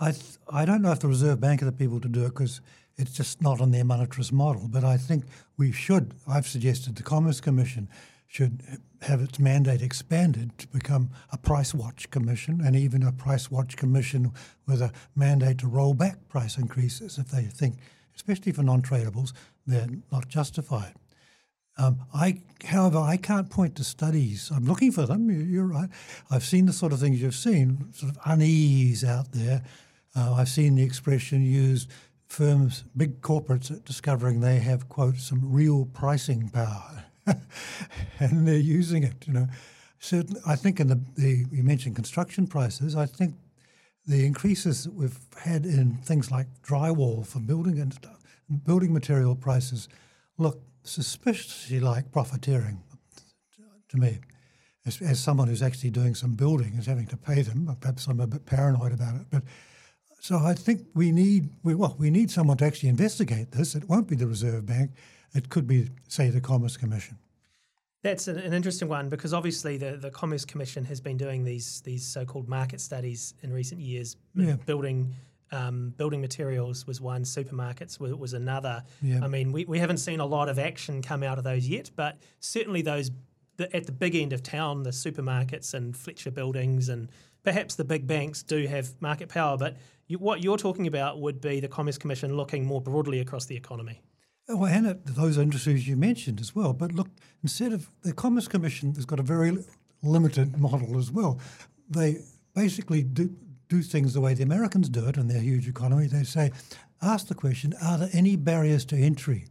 I 0.00 0.14
I 0.50 0.64
don't 0.64 0.82
know 0.82 0.92
if 0.92 1.00
the 1.00 1.08
Reserve 1.08 1.40
Bank 1.40 1.62
are 1.62 1.66
the 1.66 1.72
people 1.72 2.00
to 2.00 2.08
do 2.08 2.24
it 2.24 2.30
because 2.30 2.60
it's 2.96 3.12
just 3.12 3.40
not 3.40 3.60
on 3.60 3.70
their 3.70 3.84
monetarist 3.84 4.32
model. 4.32 4.68
But 4.68 4.84
I 4.84 4.96
think 4.96 5.24
we 5.56 5.72
should. 5.72 6.14
I've 6.26 6.48
suggested 6.48 6.96
the 6.96 7.02
Commerce 7.02 7.40
Commission 7.40 7.88
should 8.26 8.62
have 9.02 9.22
its 9.22 9.38
mandate 9.38 9.80
expanded 9.80 10.56
to 10.58 10.68
become 10.68 11.10
a 11.32 11.38
price 11.38 11.72
watch 11.72 12.10
commission 12.10 12.60
and 12.60 12.76
even 12.76 13.02
a 13.02 13.12
price 13.12 13.50
watch 13.50 13.76
commission 13.76 14.32
with 14.66 14.82
a 14.82 14.92
mandate 15.16 15.58
to 15.58 15.66
roll 15.66 15.94
back 15.94 16.28
price 16.28 16.58
increases 16.58 17.16
if 17.16 17.28
they 17.28 17.44
think, 17.44 17.76
especially 18.14 18.52
for 18.52 18.62
non-tradables, 18.62 19.32
they're 19.66 19.88
not 20.12 20.28
justified. 20.28 20.92
Um, 21.78 22.00
I, 22.12 22.40
however, 22.64 22.98
I 22.98 23.16
can't 23.16 23.48
point 23.48 23.76
to 23.76 23.84
studies. 23.84 24.50
I'm 24.54 24.64
looking 24.64 24.90
for 24.90 25.06
them. 25.06 25.30
You're 25.30 25.66
right. 25.66 25.88
I've 26.30 26.44
seen 26.44 26.66
the 26.66 26.72
sort 26.72 26.92
of 26.92 26.98
things 26.98 27.22
you've 27.22 27.34
seen, 27.34 27.92
sort 27.92 28.12
of 28.12 28.18
unease 28.24 29.04
out 29.04 29.32
there. 29.32 29.62
Uh, 30.16 30.34
I've 30.34 30.48
seen 30.48 30.74
the 30.74 30.82
expression 30.82 31.42
used. 31.42 31.88
Firms, 32.26 32.84
big 32.94 33.22
corporates, 33.22 33.82
discovering 33.84 34.40
they 34.40 34.58
have 34.58 34.88
quote 34.88 35.16
some 35.16 35.40
real 35.50 35.86
pricing 35.86 36.50
power, 36.50 37.04
and 38.18 38.46
they're 38.46 38.56
using 38.56 39.02
it. 39.02 39.26
You 39.26 39.32
know, 39.32 39.46
certainly. 39.98 40.40
I 40.46 40.56
think 40.56 40.78
in 40.78 40.88
the, 40.88 41.00
the 41.16 41.46
you 41.50 41.62
mentioned 41.62 41.94
construction 41.94 42.46
prices. 42.46 42.96
I 42.96 43.06
think 43.06 43.36
the 44.06 44.26
increases 44.26 44.84
that 44.84 44.94
we've 44.94 45.18
had 45.42 45.64
in 45.64 45.94
things 46.02 46.30
like 46.30 46.48
drywall 46.62 47.26
for 47.26 47.38
building 47.38 47.78
and 47.78 47.94
stuff, 47.94 48.20
building 48.64 48.92
material 48.92 49.34
prices 49.34 49.88
look 50.36 50.60
suspiciously 50.88 51.80
like 51.80 52.10
profiteering 52.12 52.82
to 53.88 53.96
me. 53.96 54.18
As, 54.86 55.00
as, 55.02 55.20
someone 55.20 55.48
who's 55.48 55.62
actually 55.62 55.90
doing 55.90 56.14
some 56.14 56.34
building 56.34 56.74
is 56.78 56.86
having 56.86 57.06
to 57.08 57.16
pay 57.16 57.42
them, 57.42 57.76
perhaps 57.80 58.06
I'm 58.06 58.20
a 58.20 58.26
bit 58.26 58.46
paranoid 58.46 58.92
about 58.92 59.16
it. 59.16 59.26
But 59.30 59.42
so 60.20 60.38
I 60.38 60.54
think 60.54 60.86
we 60.94 61.12
need 61.12 61.50
we, 61.62 61.74
well 61.74 61.94
we 61.98 62.10
need 62.10 62.30
someone 62.30 62.56
to 62.58 62.64
actually 62.64 62.88
investigate 62.88 63.52
this. 63.52 63.74
It 63.74 63.88
won't 63.88 64.08
be 64.08 64.16
the 64.16 64.26
Reserve 64.26 64.66
Bank. 64.66 64.92
It 65.34 65.50
could 65.50 65.66
be, 65.66 65.90
say, 66.08 66.30
the 66.30 66.40
Commerce 66.40 66.78
Commission. 66.78 67.18
That's 68.02 68.28
an, 68.28 68.38
an 68.38 68.54
interesting 68.54 68.88
one 68.88 69.08
because 69.08 69.34
obviously 69.34 69.76
the, 69.76 69.98
the 69.98 70.10
Commerce 70.10 70.44
Commission 70.44 70.84
has 70.86 71.00
been 71.00 71.16
doing 71.16 71.44
these 71.44 71.82
these 71.82 72.06
so-called 72.06 72.48
market 72.48 72.80
studies 72.80 73.34
in 73.42 73.52
recent 73.52 73.80
years, 73.80 74.16
yeah. 74.34 74.56
building 74.64 75.14
um, 75.52 75.94
building 75.96 76.20
materials 76.20 76.86
was 76.86 77.00
one, 77.00 77.22
supermarkets 77.22 77.98
was, 77.98 78.14
was 78.14 78.32
another. 78.34 78.82
Yeah. 79.02 79.20
I 79.22 79.28
mean, 79.28 79.52
we, 79.52 79.64
we 79.64 79.78
haven't 79.78 79.98
seen 79.98 80.20
a 80.20 80.26
lot 80.26 80.48
of 80.48 80.58
action 80.58 81.02
come 81.02 81.22
out 81.22 81.38
of 81.38 81.44
those 81.44 81.68
yet, 81.68 81.90
but 81.96 82.18
certainly 82.40 82.82
those 82.82 83.10
the, 83.56 83.74
at 83.74 83.86
the 83.86 83.92
big 83.92 84.14
end 84.14 84.32
of 84.32 84.42
town, 84.42 84.84
the 84.84 84.90
supermarkets 84.90 85.74
and 85.74 85.96
Fletcher 85.96 86.30
buildings 86.30 86.88
and 86.88 87.08
perhaps 87.42 87.74
the 87.74 87.84
big 87.84 88.06
banks 88.06 88.42
do 88.42 88.66
have 88.66 88.90
market 89.00 89.28
power. 89.28 89.56
But 89.56 89.76
you, 90.06 90.18
what 90.18 90.42
you're 90.42 90.58
talking 90.58 90.86
about 90.86 91.20
would 91.20 91.40
be 91.40 91.60
the 91.60 91.68
Commerce 91.68 91.98
Commission 91.98 92.36
looking 92.36 92.64
more 92.64 92.80
broadly 92.80 93.20
across 93.20 93.46
the 93.46 93.56
economy. 93.56 94.00
Well, 94.48 94.66
and 94.66 94.86
at 94.86 95.04
those 95.04 95.36
industries 95.36 95.86
you 95.86 95.96
mentioned 95.96 96.40
as 96.40 96.54
well. 96.54 96.72
But 96.72 96.92
look, 96.92 97.08
instead 97.42 97.72
of 97.72 97.90
the 98.02 98.12
Commerce 98.12 98.48
Commission 98.48 98.94
has 98.94 99.04
got 99.04 99.20
a 99.20 99.24
very 99.24 99.58
limited 100.02 100.58
model 100.58 100.98
as 100.98 101.10
well. 101.10 101.38
They 101.88 102.18
basically 102.54 103.02
do 103.02 103.34
do 103.68 103.82
things 103.82 104.14
the 104.14 104.20
way 104.20 104.34
the 104.34 104.42
Americans 104.42 104.88
do 104.88 105.06
it 105.06 105.16
in 105.16 105.28
their 105.28 105.40
huge 105.40 105.68
economy. 105.68 106.06
They 106.06 106.24
say, 106.24 106.50
ask 107.02 107.26
the 107.28 107.34
question, 107.34 107.74
are 107.82 107.98
there 107.98 108.10
any 108.12 108.36
barriers 108.36 108.84
to 108.86 108.96
entry 108.96 109.46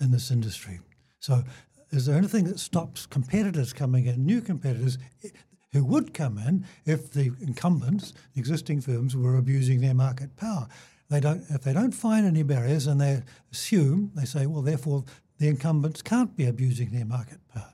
in 0.00 0.10
this 0.10 0.30
industry? 0.30 0.80
So, 1.18 1.44
is 1.90 2.06
there 2.06 2.16
anything 2.16 2.44
that 2.44 2.60
stops 2.60 3.04
competitors 3.04 3.72
coming 3.72 4.06
in, 4.06 4.24
new 4.24 4.40
competitors 4.40 4.96
eh, 5.24 5.28
who 5.72 5.84
would 5.84 6.14
come 6.14 6.38
in 6.38 6.64
if 6.86 7.10
the 7.10 7.32
incumbents, 7.40 8.12
existing 8.36 8.80
firms, 8.80 9.16
were 9.16 9.36
abusing 9.36 9.80
their 9.80 9.94
market 9.94 10.36
power? 10.36 10.68
They 11.08 11.20
don't, 11.20 11.42
if 11.50 11.62
they 11.62 11.72
don't 11.72 11.92
find 11.92 12.24
any 12.24 12.44
barriers 12.44 12.86
and 12.86 13.00
they 13.00 13.22
assume, 13.50 14.12
they 14.14 14.24
say, 14.24 14.46
well, 14.46 14.62
therefore 14.62 15.04
the 15.38 15.48
incumbents 15.48 16.00
can't 16.00 16.36
be 16.36 16.46
abusing 16.46 16.90
their 16.90 17.04
market 17.04 17.40
power. 17.52 17.72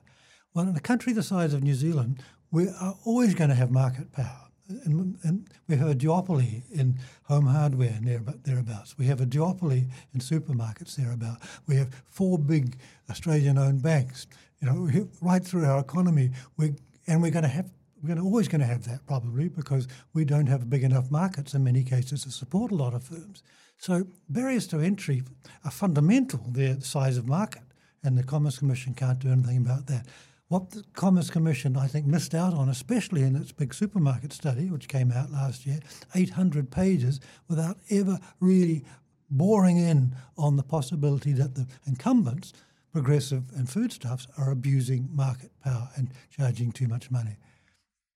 Well, 0.53 0.67
in 0.67 0.75
a 0.75 0.81
country 0.81 1.13
the 1.13 1.21
size 1.21 1.53
of 1.53 1.63
New 1.63 1.75
Zealand, 1.75 2.23
we 2.51 2.69
are 2.69 2.95
always 3.05 3.35
going 3.35 3.51
to 3.51 3.55
have 3.55 3.69
market 3.69 4.11
power 4.11 4.46
and, 4.69 5.17
and, 5.23 5.49
we 5.67 5.75
have 5.75 5.89
a 5.89 5.95
duopoly 5.95 6.63
in 6.71 6.97
home 7.23 7.47
hardware 7.47 7.97
near, 8.01 8.21
thereabouts. 8.43 8.97
We 8.97 9.05
have 9.07 9.21
a 9.21 9.25
duopoly 9.25 9.87
in 10.13 10.19
supermarkets 10.19 10.95
thereabouts. 10.95 11.45
We 11.67 11.75
have 11.75 11.89
four 12.09 12.37
big 12.37 12.77
Australian-owned 13.09 13.81
banks. 13.81 14.27
You 14.61 14.67
know, 14.67 15.07
right 15.21 15.43
through 15.43 15.65
our 15.65 15.79
economy, 15.79 16.31
we 16.57 16.73
and 17.05 17.21
we're 17.21 17.31
going 17.31 17.43
to 17.43 17.49
have 17.49 17.69
we're 18.01 18.07
going 18.07 18.19
to, 18.19 18.23
always 18.23 18.47
going 18.47 18.61
to 18.61 18.67
have 18.67 18.83
that 18.85 19.05
probably 19.07 19.49
because 19.49 19.87
we 20.13 20.23
don't 20.23 20.47
have 20.47 20.69
big 20.69 20.83
enough 20.83 21.09
markets 21.09 21.53
in 21.53 21.63
many 21.63 21.83
cases 21.83 22.23
to 22.23 22.31
support 22.31 22.71
a 22.71 22.75
lot 22.75 22.93
of 22.93 23.03
firms. 23.03 23.43
So 23.77 24.05
barriers 24.29 24.67
to 24.67 24.79
entry 24.79 25.23
are 25.65 25.71
fundamental. 25.71 26.43
The 26.47 26.79
size 26.81 27.17
of 27.17 27.27
market, 27.27 27.63
and 28.03 28.17
the 28.17 28.23
Commerce 28.23 28.59
Commission 28.59 28.93
can't 28.93 29.19
do 29.19 29.29
anything 29.29 29.57
about 29.57 29.87
that. 29.87 30.05
What 30.49 30.71
the 30.71 30.83
Commerce 30.93 31.29
Commission, 31.29 31.75
I 31.75 31.87
think, 31.87 32.05
missed 32.05 32.33
out 32.33 32.53
on, 32.53 32.69
especially 32.69 33.23
in 33.23 33.35
its 33.35 33.51
big 33.51 33.73
supermarket 33.73 34.31
study, 34.31 34.69
which 34.69 34.87
came 34.87 35.11
out 35.11 35.29
last 35.29 35.65
year, 35.65 35.79
800 36.15 36.71
pages, 36.71 37.19
without 37.49 37.77
ever 37.89 38.17
really 38.39 38.85
boring 39.29 39.77
in 39.77 40.15
on 40.37 40.55
the 40.55 40.63
possibility 40.63 41.33
that 41.33 41.55
the 41.55 41.67
incumbents, 41.85 42.53
progressive 42.93 43.43
and 43.57 43.69
foodstuffs, 43.69 44.27
are 44.37 44.51
abusing 44.51 45.09
market 45.11 45.51
power 45.61 45.89
and 45.97 46.11
charging 46.29 46.71
too 46.71 46.87
much 46.87 47.11
money. 47.11 47.35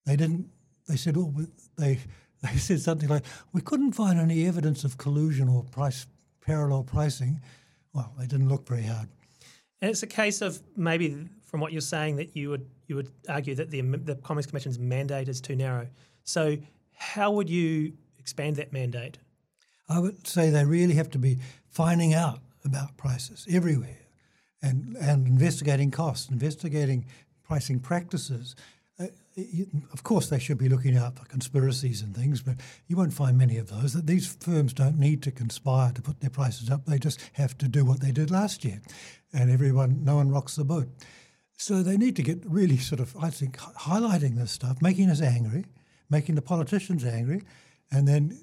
They 0.05 0.15
didn't. 0.15 0.49
They 0.87 0.97
said, 0.97 1.17
"Oh, 1.17 1.33
they." 1.77 1.99
They 2.43 2.57
said 2.57 2.81
something 2.81 3.07
like, 3.07 3.23
"We 3.53 3.61
couldn't 3.61 3.91
find 3.91 4.19
any 4.19 4.47
evidence 4.47 4.83
of 4.83 4.97
collusion 4.97 5.47
or 5.47 5.63
price 5.63 6.07
parallel 6.43 6.81
pricing." 6.81 7.39
Well, 7.93 8.15
they 8.17 8.25
didn't 8.25 8.49
look 8.49 8.67
very 8.67 8.81
hard. 8.81 9.09
And 9.79 9.91
it's 9.91 10.01
a 10.01 10.07
case 10.07 10.41
of 10.41 10.59
maybe 10.75 11.27
from 11.51 11.59
what 11.59 11.73
you're 11.73 11.81
saying 11.81 12.15
that 12.15 12.35
you 12.35 12.49
would 12.49 12.65
you 12.87 12.95
would 12.95 13.11
argue 13.29 13.53
that 13.55 13.69
the 13.69 13.81
the 13.81 14.15
Commerce 14.15 14.45
Commission's 14.45 14.79
mandate 14.79 15.27
is 15.27 15.41
too 15.41 15.55
narrow. 15.55 15.87
So 16.23 16.57
how 16.93 17.31
would 17.31 17.49
you 17.49 17.93
expand 18.17 18.55
that 18.55 18.71
mandate? 18.71 19.19
I 19.89 19.99
would 19.99 20.25
say 20.25 20.49
they 20.49 20.63
really 20.63 20.93
have 20.93 21.11
to 21.11 21.19
be 21.19 21.39
finding 21.67 22.13
out 22.13 22.39
about 22.63 22.95
prices 22.95 23.45
everywhere, 23.51 23.99
and 24.61 24.95
and 24.95 25.27
investigating 25.27 25.91
costs, 25.91 26.29
investigating 26.29 27.05
pricing 27.43 27.79
practices. 27.79 28.55
Uh, 28.97 29.07
of 29.91 30.03
course, 30.03 30.29
they 30.29 30.39
should 30.39 30.57
be 30.57 30.69
looking 30.69 30.95
out 30.95 31.17
for 31.17 31.25
conspiracies 31.25 32.01
and 32.01 32.15
things, 32.15 32.41
but 32.41 32.55
you 32.87 32.95
won't 32.95 33.13
find 33.13 33.37
many 33.37 33.57
of 33.57 33.69
those. 33.69 33.93
That 33.93 34.07
these 34.07 34.35
firms 34.39 34.73
don't 34.73 34.99
need 34.99 35.23
to 35.23 35.31
conspire 35.31 35.91
to 35.93 36.01
put 36.01 36.21
their 36.21 36.29
prices 36.29 36.69
up; 36.69 36.85
they 36.85 36.99
just 36.99 37.19
have 37.33 37.57
to 37.57 37.67
do 37.67 37.83
what 37.83 37.99
they 37.99 38.11
did 38.11 38.31
last 38.31 38.63
year, 38.63 38.81
and 39.33 39.51
everyone, 39.51 40.05
no 40.05 40.15
one 40.15 40.29
rocks 40.29 40.55
the 40.55 40.63
boat. 40.63 40.87
So 41.61 41.83
they 41.83 41.95
need 41.95 42.15
to 42.15 42.23
get 42.23 42.43
really 42.43 42.77
sort 42.77 42.99
of, 42.99 43.15
I 43.21 43.29
think, 43.29 43.59
highlighting 43.59 44.35
this 44.35 44.51
stuff, 44.51 44.81
making 44.81 45.11
us 45.11 45.21
angry, 45.21 45.65
making 46.09 46.33
the 46.33 46.41
politicians 46.41 47.05
angry, 47.05 47.43
and 47.91 48.07
then 48.07 48.39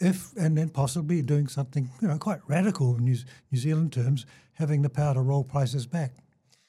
if 0.00 0.34
and 0.38 0.56
then 0.56 0.70
possibly 0.70 1.20
doing 1.20 1.48
something 1.48 1.90
you 2.00 2.08
know 2.08 2.16
quite 2.16 2.40
radical 2.46 2.96
in 2.96 3.04
New, 3.04 3.18
New 3.52 3.58
Zealand 3.58 3.92
terms, 3.92 4.24
having 4.54 4.80
the 4.80 4.88
power 4.88 5.12
to 5.12 5.20
roll 5.20 5.44
prices 5.44 5.84
back. 5.84 6.14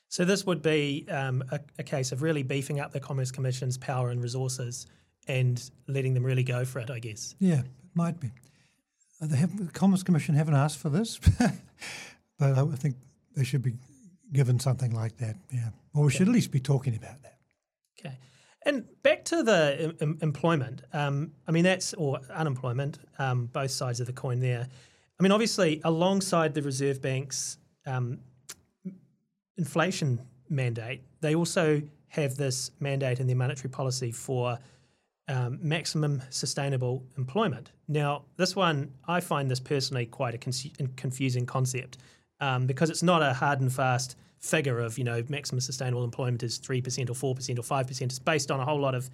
So 0.10 0.26
this 0.26 0.46
would 0.46 0.62
be 0.62 1.06
um, 1.10 1.42
a, 1.52 1.62
a, 1.80 1.84
case 1.84 2.12
of 2.12 2.22
really 2.22 2.44
beefing 2.44 2.82
up 2.82 2.92
the 2.92 3.00
Commerce 3.00 3.32
Commission's 3.32 3.78
power 3.78 4.10
and 4.10 4.22
resources 4.22 4.88
and 5.30 5.72
letting 5.88 6.14
them 6.14 6.26
really 6.26 6.44
go 6.44 6.66
for 6.66 6.80
it, 6.80 6.92
I 6.92 7.00
guess. 7.00 7.34
Yeah, 7.40 7.60
it 7.60 7.66
might 7.96 8.20
be. 8.20 8.30
Have, 9.22 9.58
the 9.58 9.72
Commerce 9.72 10.04
Commission 10.04 10.36
haven't 10.36 10.56
asked 10.56 10.80
for 10.80 10.90
this, 10.90 11.18
but 12.38 12.58
I 12.58 12.66
think 12.76 12.98
they 13.38 13.46
should 13.46 13.64
be 13.64 13.76
given 14.34 14.60
something 14.60 14.92
like 14.92 15.18
that. 15.18 15.36
Yeah, 15.52 15.70
Well, 15.94 16.04
we 16.04 16.08
okay. 16.08 16.18
should 16.18 16.28
at 16.28 16.34
least 16.34 16.52
be 16.52 16.60
talking 16.60 16.96
about 16.96 17.22
that. 17.24 17.38
Okay. 18.00 18.18
And 18.66 18.86
back 19.04 19.26
to 19.26 19.44
the 19.44 19.96
em- 20.02 20.18
employment. 20.22 20.84
Um, 20.94 21.34
I 21.48 21.52
mean, 21.52 21.64
that's 21.64 21.94
or 21.94 22.20
unemployment. 22.34 23.00
Um, 23.20 23.48
both 23.48 23.72
sides 23.72 24.00
of 24.00 24.08
the 24.08 24.14
coin 24.14 24.40
there. 24.40 24.68
I 25.20 25.24
mean, 25.24 25.32
obviously, 25.32 25.82
alongside 25.84 26.54
the 26.54 26.62
Reserve 26.62 27.02
Bank's 27.02 27.58
um, 27.86 28.20
inflation 29.58 30.20
mandate, 30.50 31.02
they 31.22 31.36
also 31.36 31.82
have 32.10 32.36
this 32.36 32.72
mandate 32.80 33.20
in 33.20 33.28
their 33.28 33.36
monetary 33.36 33.70
policy 33.70 34.12
for 34.12 34.58
um, 35.28 35.60
maximum 35.62 36.22
sustainable 36.30 37.06
employment. 37.18 37.72
Now, 37.88 38.24
this 38.38 38.56
one, 38.56 38.92
I 39.08 39.20
find 39.22 39.50
this 39.50 39.60
personally 39.60 40.06
quite 40.06 40.34
a 40.34 40.38
con- 40.38 40.54
confusing 40.98 41.46
concept 41.46 41.98
um, 42.42 42.66
because 42.66 42.90
it's 42.90 43.04
not 43.04 43.22
a 43.22 43.34
hard 43.34 43.62
and 43.62 43.72
fast 43.72 44.18
figure 44.40 44.80
of, 44.80 44.98
you 44.98 45.04
know, 45.04 45.24
maximum 45.30 45.62
sustainable 45.62 46.04
employment 46.04 46.44
is 46.44 46.60
3% 46.60 47.10
or 47.10 47.14
4% 47.14 47.60
or 47.60 47.62
5%. 47.62 48.02
It's 48.02 48.20
based 48.20 48.52
on 48.52 48.60
a 48.60 48.66
whole 48.66 48.80
lot 48.80 48.96
of 48.96 49.10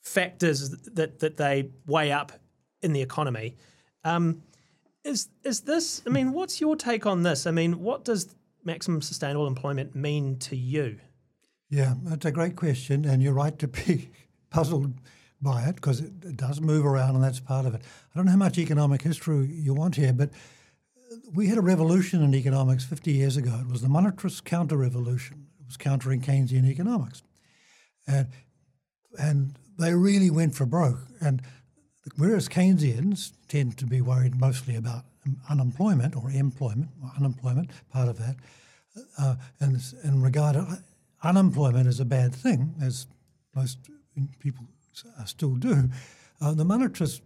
factors 0.00 0.70
that, 0.70 1.18
that 1.18 1.36
they 1.36 1.68
weigh 1.86 2.12
up 2.12 2.32
in 2.80 2.92
the 2.92 3.02
economy. 3.02 3.56
Um, 4.04 4.42
is, 5.04 5.28
is 5.44 5.62
this, 5.62 6.02
I 6.06 6.10
mean, 6.10 6.32
what's 6.32 6.60
your 6.60 6.76
take 6.76 7.04
on 7.04 7.22
this? 7.22 7.46
I 7.46 7.50
mean, 7.50 7.80
what 7.80 8.04
does 8.04 8.34
maximum 8.64 9.02
sustainable 9.02 9.46
employment 9.46 9.94
mean 9.94 10.38
to 10.38 10.56
you? 10.56 10.98
Yeah, 11.68 11.94
that's 12.04 12.26
a 12.26 12.32
great 12.32 12.56
question, 12.56 13.04
and 13.04 13.22
you're 13.22 13.32
right 13.32 13.58
to 13.58 13.68
be 13.68 14.10
puzzled 14.50 14.94
by 15.40 15.62
it 15.64 15.76
because 15.76 16.00
it, 16.00 16.12
it, 16.22 16.36
does 16.36 16.60
move 16.60 16.84
around, 16.84 17.14
and 17.14 17.24
that's 17.24 17.40
part 17.40 17.64
of 17.64 17.74
it. 17.74 17.82
I 17.82 18.18
don't 18.18 18.26
know 18.26 18.32
how 18.32 18.38
much 18.38 18.58
economic 18.58 19.02
history 19.02 19.46
you 19.46 19.72
want 19.72 19.96
here, 19.96 20.12
but 20.12 20.30
we 21.32 21.48
had 21.48 21.58
a 21.58 21.62
revolution 21.62 22.22
in 22.22 22.34
economics 22.34 22.84
50 22.84 23.12
years 23.12 23.36
ago. 23.36 23.60
It 23.60 23.70
was 23.70 23.82
the 23.82 23.88
monetarist 23.88 24.44
counter 24.44 24.76
revolution. 24.76 25.46
It 25.60 25.66
was 25.66 25.76
countering 25.76 26.20
Keynesian 26.20 26.66
economics. 26.66 27.22
And, 28.06 28.28
and 29.18 29.58
they 29.78 29.94
really 29.94 30.30
went 30.30 30.54
for 30.54 30.66
broke. 30.66 31.00
And 31.20 31.42
whereas 32.16 32.48
Keynesians 32.48 33.32
tend 33.48 33.76
to 33.78 33.86
be 33.86 34.00
worried 34.00 34.38
mostly 34.38 34.76
about 34.76 35.04
unemployment 35.48 36.16
or 36.16 36.30
employment, 36.30 36.90
or 37.02 37.10
unemployment, 37.16 37.70
part 37.92 38.08
of 38.08 38.18
that, 38.18 38.36
uh, 39.18 39.36
and, 39.60 39.80
and 40.02 40.22
regard 40.22 40.56
unemployment 41.22 41.86
as 41.86 42.00
a 42.00 42.04
bad 42.04 42.34
thing, 42.34 42.74
as 42.82 43.06
most 43.54 43.78
people 44.38 44.64
still 45.26 45.56
do, 45.56 45.90
uh, 46.40 46.54
the 46.54 46.64
monetarists 46.64 47.20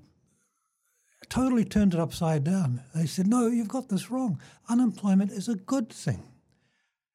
totally 1.28 1.64
turned 1.64 1.94
it 1.94 2.00
upside 2.00 2.44
down. 2.44 2.82
They 2.94 3.06
said, 3.06 3.26
no, 3.26 3.48
you've 3.48 3.68
got 3.68 3.88
this 3.88 4.10
wrong. 4.10 4.40
Unemployment 4.68 5.30
is 5.30 5.48
a 5.48 5.54
good 5.54 5.90
thing. 5.90 6.22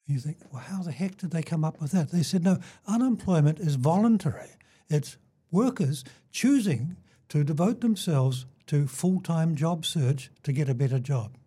You 0.07 0.19
think, 0.19 0.37
well, 0.51 0.63
how 0.63 0.81
the 0.81 0.91
heck 0.91 1.17
did 1.17 1.31
they 1.31 1.43
come 1.43 1.63
up 1.63 1.79
with 1.81 1.91
that? 1.91 2.09
They 2.09 2.23
said, 2.23 2.43
no, 2.43 2.59
unemployment 2.87 3.59
is 3.59 3.75
voluntary. 3.75 4.49
It's 4.89 5.17
workers 5.51 6.03
choosing 6.31 6.97
to 7.29 7.43
devote 7.43 7.81
themselves 7.81 8.45
to 8.67 8.87
full-time 8.87 9.55
job 9.55 9.85
search 9.85 10.31
to 10.43 10.51
get 10.51 10.69
a 10.69 10.73
better 10.73 10.99
job. 10.99 11.37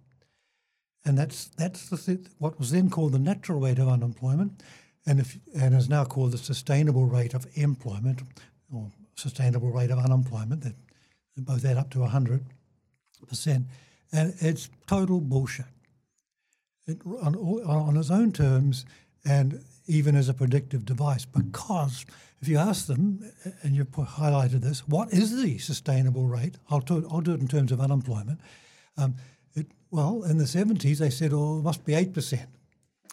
And 1.04 1.18
that's 1.18 1.46
that's 1.56 1.88
th- 2.06 2.20
what 2.38 2.58
was 2.58 2.70
then 2.70 2.88
called 2.88 3.12
the 3.12 3.18
natural 3.18 3.58
rate 3.58 3.80
of 3.80 3.88
unemployment, 3.88 4.62
and 5.04 5.18
if 5.18 5.36
and 5.58 5.74
is 5.74 5.88
now 5.88 6.04
called 6.04 6.30
the 6.30 6.38
sustainable 6.38 7.06
rate 7.06 7.34
of 7.34 7.46
employment, 7.54 8.22
or 8.72 8.88
sustainable 9.16 9.72
rate 9.72 9.90
of 9.90 9.98
unemployment. 9.98 10.62
That 10.62 10.76
both 11.36 11.64
add 11.64 11.76
up 11.76 11.90
to 11.90 12.04
hundred 12.04 12.44
percent, 13.26 13.66
and 14.12 14.34
it's 14.40 14.68
total 14.86 15.20
bullshit. 15.20 15.66
It, 16.86 16.98
on, 17.06 17.36
on 17.36 17.96
its 17.96 18.10
own 18.10 18.32
terms, 18.32 18.84
and 19.24 19.60
even 19.86 20.16
as 20.16 20.28
a 20.28 20.34
predictive 20.34 20.84
device, 20.84 21.24
because 21.24 22.04
if 22.42 22.48
you 22.48 22.58
ask 22.58 22.86
them, 22.86 23.30
and 23.62 23.76
you've 23.76 23.86
highlighted 23.92 24.62
this, 24.62 24.86
what 24.88 25.12
is 25.12 25.40
the 25.40 25.58
sustainable 25.58 26.26
rate? 26.26 26.56
I'll 26.68 26.80
do, 26.80 27.06
I'll 27.08 27.20
do 27.20 27.34
it 27.34 27.40
in 27.40 27.46
terms 27.46 27.70
of 27.70 27.80
unemployment. 27.80 28.40
Um, 28.96 29.14
it, 29.54 29.68
well, 29.92 30.24
in 30.24 30.38
the 30.38 30.44
70s, 30.44 30.98
they 30.98 31.10
said, 31.10 31.32
oh, 31.32 31.60
it 31.60 31.62
must 31.62 31.84
be 31.84 31.92
8%. 31.92 32.32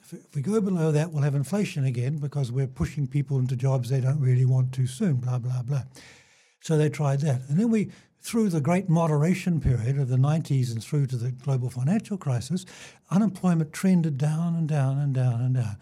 If, 0.01 0.13
if 0.13 0.35
we 0.35 0.41
go 0.41 0.59
below 0.59 0.91
that, 0.91 1.11
we'll 1.11 1.21
have 1.21 1.35
inflation 1.35 1.85
again 1.85 2.17
because 2.17 2.51
we're 2.51 2.65
pushing 2.65 3.05
people 3.05 3.37
into 3.37 3.55
jobs 3.55 3.89
they 3.89 4.01
don't 4.01 4.19
really 4.19 4.45
want 4.45 4.73
too 4.73 4.87
soon, 4.87 5.17
blah, 5.17 5.37
blah, 5.37 5.61
blah. 5.61 5.83
So 6.61 6.75
they 6.75 6.89
tried 6.89 7.21
that. 7.21 7.41
And 7.49 7.59
then 7.59 7.69
we, 7.69 7.91
through 8.21 8.49
the 8.49 8.61
great 8.61 8.89
moderation 8.89 9.59
period 9.59 9.97
of 9.97 10.09
the 10.09 10.17
90s 10.17 10.71
and 10.71 10.83
through 10.83 11.07
to 11.07 11.15
the 11.15 11.31
global 11.31 11.69
financial 11.69 12.17
crisis, 12.17 12.65
unemployment 13.09 13.73
trended 13.73 14.17
down 14.17 14.55
and 14.55 14.67
down 14.67 14.97
and 14.97 15.13
down 15.13 15.41
and 15.41 15.55
down. 15.55 15.77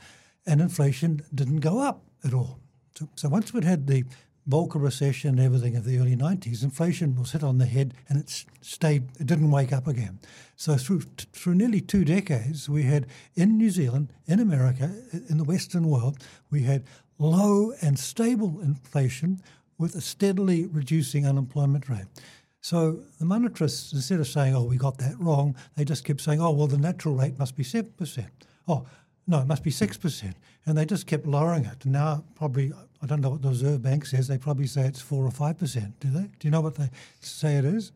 And 0.45 0.61
inflation 0.61 1.23
didn't 1.33 1.59
go 1.59 1.79
up 1.79 2.03
at 2.23 2.33
all. 2.33 2.59
So, 2.95 3.09
so 3.15 3.29
once 3.29 3.53
we'd 3.53 3.63
had 3.63 3.87
the 3.87 4.05
Volcker 4.49 4.81
recession 4.81 5.31
and 5.31 5.39
everything 5.39 5.75
of 5.75 5.83
the 5.83 5.97
early 5.99 6.15
90s, 6.15 6.63
inflation 6.63 7.19
was 7.19 7.33
hit 7.33 7.43
on 7.43 7.57
the 7.57 7.65
head 7.65 7.93
and 8.07 8.17
it 8.17 8.45
stayed, 8.61 9.09
it 9.19 9.27
didn't 9.27 9.51
wake 9.51 9.73
up 9.73 9.87
again. 9.87 10.19
So 10.55 10.77
through, 10.77 11.01
through 11.33 11.55
nearly 11.55 11.81
two 11.81 12.05
decades, 12.05 12.69
we 12.69 12.83
had 12.83 13.07
in 13.35 13.57
New 13.57 13.69
Zealand, 13.69 14.13
in 14.25 14.39
America, 14.39 14.91
in 15.29 15.37
the 15.37 15.43
Western 15.43 15.89
world, 15.89 16.23
we 16.49 16.63
had 16.63 16.85
low 17.19 17.73
and 17.81 17.99
stable 17.99 18.59
inflation 18.61 19.41
with 19.77 19.95
a 19.95 20.01
steadily 20.01 20.65
reducing 20.65 21.27
unemployment 21.27 21.89
rate. 21.89 22.05
So 22.61 22.99
the 23.19 23.25
monetarists, 23.25 23.93
instead 23.93 24.19
of 24.19 24.27
saying, 24.27 24.55
oh, 24.55 24.63
we 24.63 24.77
got 24.77 24.97
that 24.97 25.19
wrong, 25.19 25.55
they 25.75 25.85
just 25.85 26.03
kept 26.03 26.21
saying, 26.21 26.41
oh, 26.41 26.51
well, 26.51 26.67
the 26.67 26.77
natural 26.77 27.15
rate 27.15 27.37
must 27.39 27.55
be 27.55 27.63
7%. 27.63 28.25
Oh, 28.67 28.85
no, 29.27 29.39
it 29.39 29.47
must 29.47 29.63
be 29.63 29.71
6%. 29.71 30.33
And 30.65 30.77
they 30.77 30.85
just 30.85 31.05
kept 31.05 31.25
lowering 31.25 31.65
it. 31.65 31.83
And 31.83 31.93
now, 31.93 32.23
probably, 32.35 32.73
I 33.01 33.05
don't 33.05 33.21
know 33.21 33.29
what 33.29 33.41
the 33.41 33.49
Reserve 33.49 33.81
Bank 33.81 34.05
says, 34.05 34.27
they 34.27 34.37
probably 34.37 34.67
say 34.67 34.81
it's 34.81 35.01
4 35.01 35.25
or 35.25 35.31
5%, 35.31 35.93
do 35.99 36.09
they? 36.09 36.23
Do 36.23 36.29
you 36.41 36.51
know 36.51 36.61
what 36.61 36.75
they 36.75 36.89
say 37.21 37.55
it 37.57 37.65
is? 37.65 37.91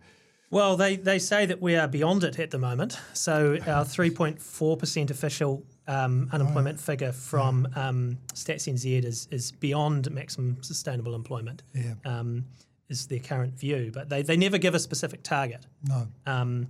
Well, 0.51 0.75
they, 0.75 0.97
they 0.97 1.17
say 1.17 1.45
that 1.45 1.61
we 1.61 1.75
are 1.75 1.87
beyond 1.87 2.25
it 2.25 2.37
at 2.37 2.51
the 2.51 2.59
moment. 2.59 2.99
So 3.13 3.57
our 3.65 3.85
3.4% 3.85 5.09
official 5.09 5.63
um, 5.87 6.29
unemployment 6.31 6.77
oh, 6.79 6.81
figure 6.81 7.11
from 7.11 7.67
um, 7.75 8.17
Stats 8.33 8.71
NZ 8.71 9.03
is, 9.03 9.27
is 9.31 9.51
beyond 9.51 10.11
maximum 10.11 10.61
sustainable 10.61 11.15
employment. 11.15 11.63
Yeah. 11.73 11.95
Um, 12.05 12.45
is 12.89 13.07
their 13.07 13.19
current 13.19 13.57
view, 13.57 13.89
but 13.93 14.09
they, 14.09 14.21
they 14.21 14.35
never 14.35 14.57
give 14.57 14.75
a 14.75 14.79
specific 14.79 15.23
target. 15.23 15.65
No. 15.87 16.07
Um, 16.25 16.67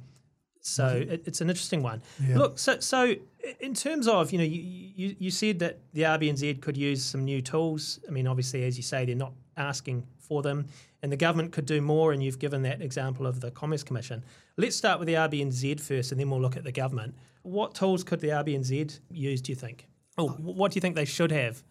so 0.61 1.03
it, 1.09 1.23
it's 1.25 1.41
an 1.41 1.49
interesting 1.49 1.81
one. 1.81 2.01
Yeah. 2.23 2.37
Look, 2.37 2.59
so 2.59 2.79
so 2.79 3.15
in 3.59 3.73
terms 3.73 4.07
of 4.07 4.31
you 4.31 4.37
know 4.37 4.43
you, 4.43 4.91
you, 4.95 5.15
you 5.17 5.31
said 5.31 5.59
that 5.59 5.79
the 5.93 6.03
RBNZ 6.03 6.61
could 6.61 6.77
use 6.77 7.03
some 7.03 7.25
new 7.25 7.41
tools. 7.41 7.99
I 8.07 8.11
mean, 8.11 8.27
obviously, 8.27 8.63
as 8.63 8.77
you 8.77 8.83
say, 8.83 9.03
they're 9.05 9.15
not 9.15 9.33
asking 9.57 10.05
for 10.19 10.43
them, 10.43 10.67
and 11.01 11.11
the 11.11 11.17
government 11.17 11.51
could 11.51 11.65
do 11.65 11.81
more. 11.81 12.13
And 12.13 12.23
you've 12.23 12.39
given 12.39 12.61
that 12.61 12.81
example 12.81 13.25
of 13.25 13.41
the 13.41 13.49
Commerce 13.51 13.83
Commission. 13.83 14.23
Let's 14.57 14.75
start 14.75 14.99
with 14.99 15.07
the 15.07 15.15
RBNZ 15.15 15.81
first, 15.81 16.11
and 16.11 16.21
then 16.21 16.29
we'll 16.29 16.41
look 16.41 16.55
at 16.55 16.63
the 16.63 16.71
government. 16.71 17.15
What 17.43 17.75
tools 17.75 18.03
could 18.03 18.19
the 18.19 18.29
RBNZ 18.29 18.99
use? 19.09 19.41
Do 19.41 19.51
you 19.51 19.55
think? 19.55 19.87
Oh, 20.17 20.29
what 20.29 20.71
do 20.71 20.75
you 20.75 20.81
think 20.81 20.95
they 20.95 21.05
should 21.05 21.31
have? 21.31 21.63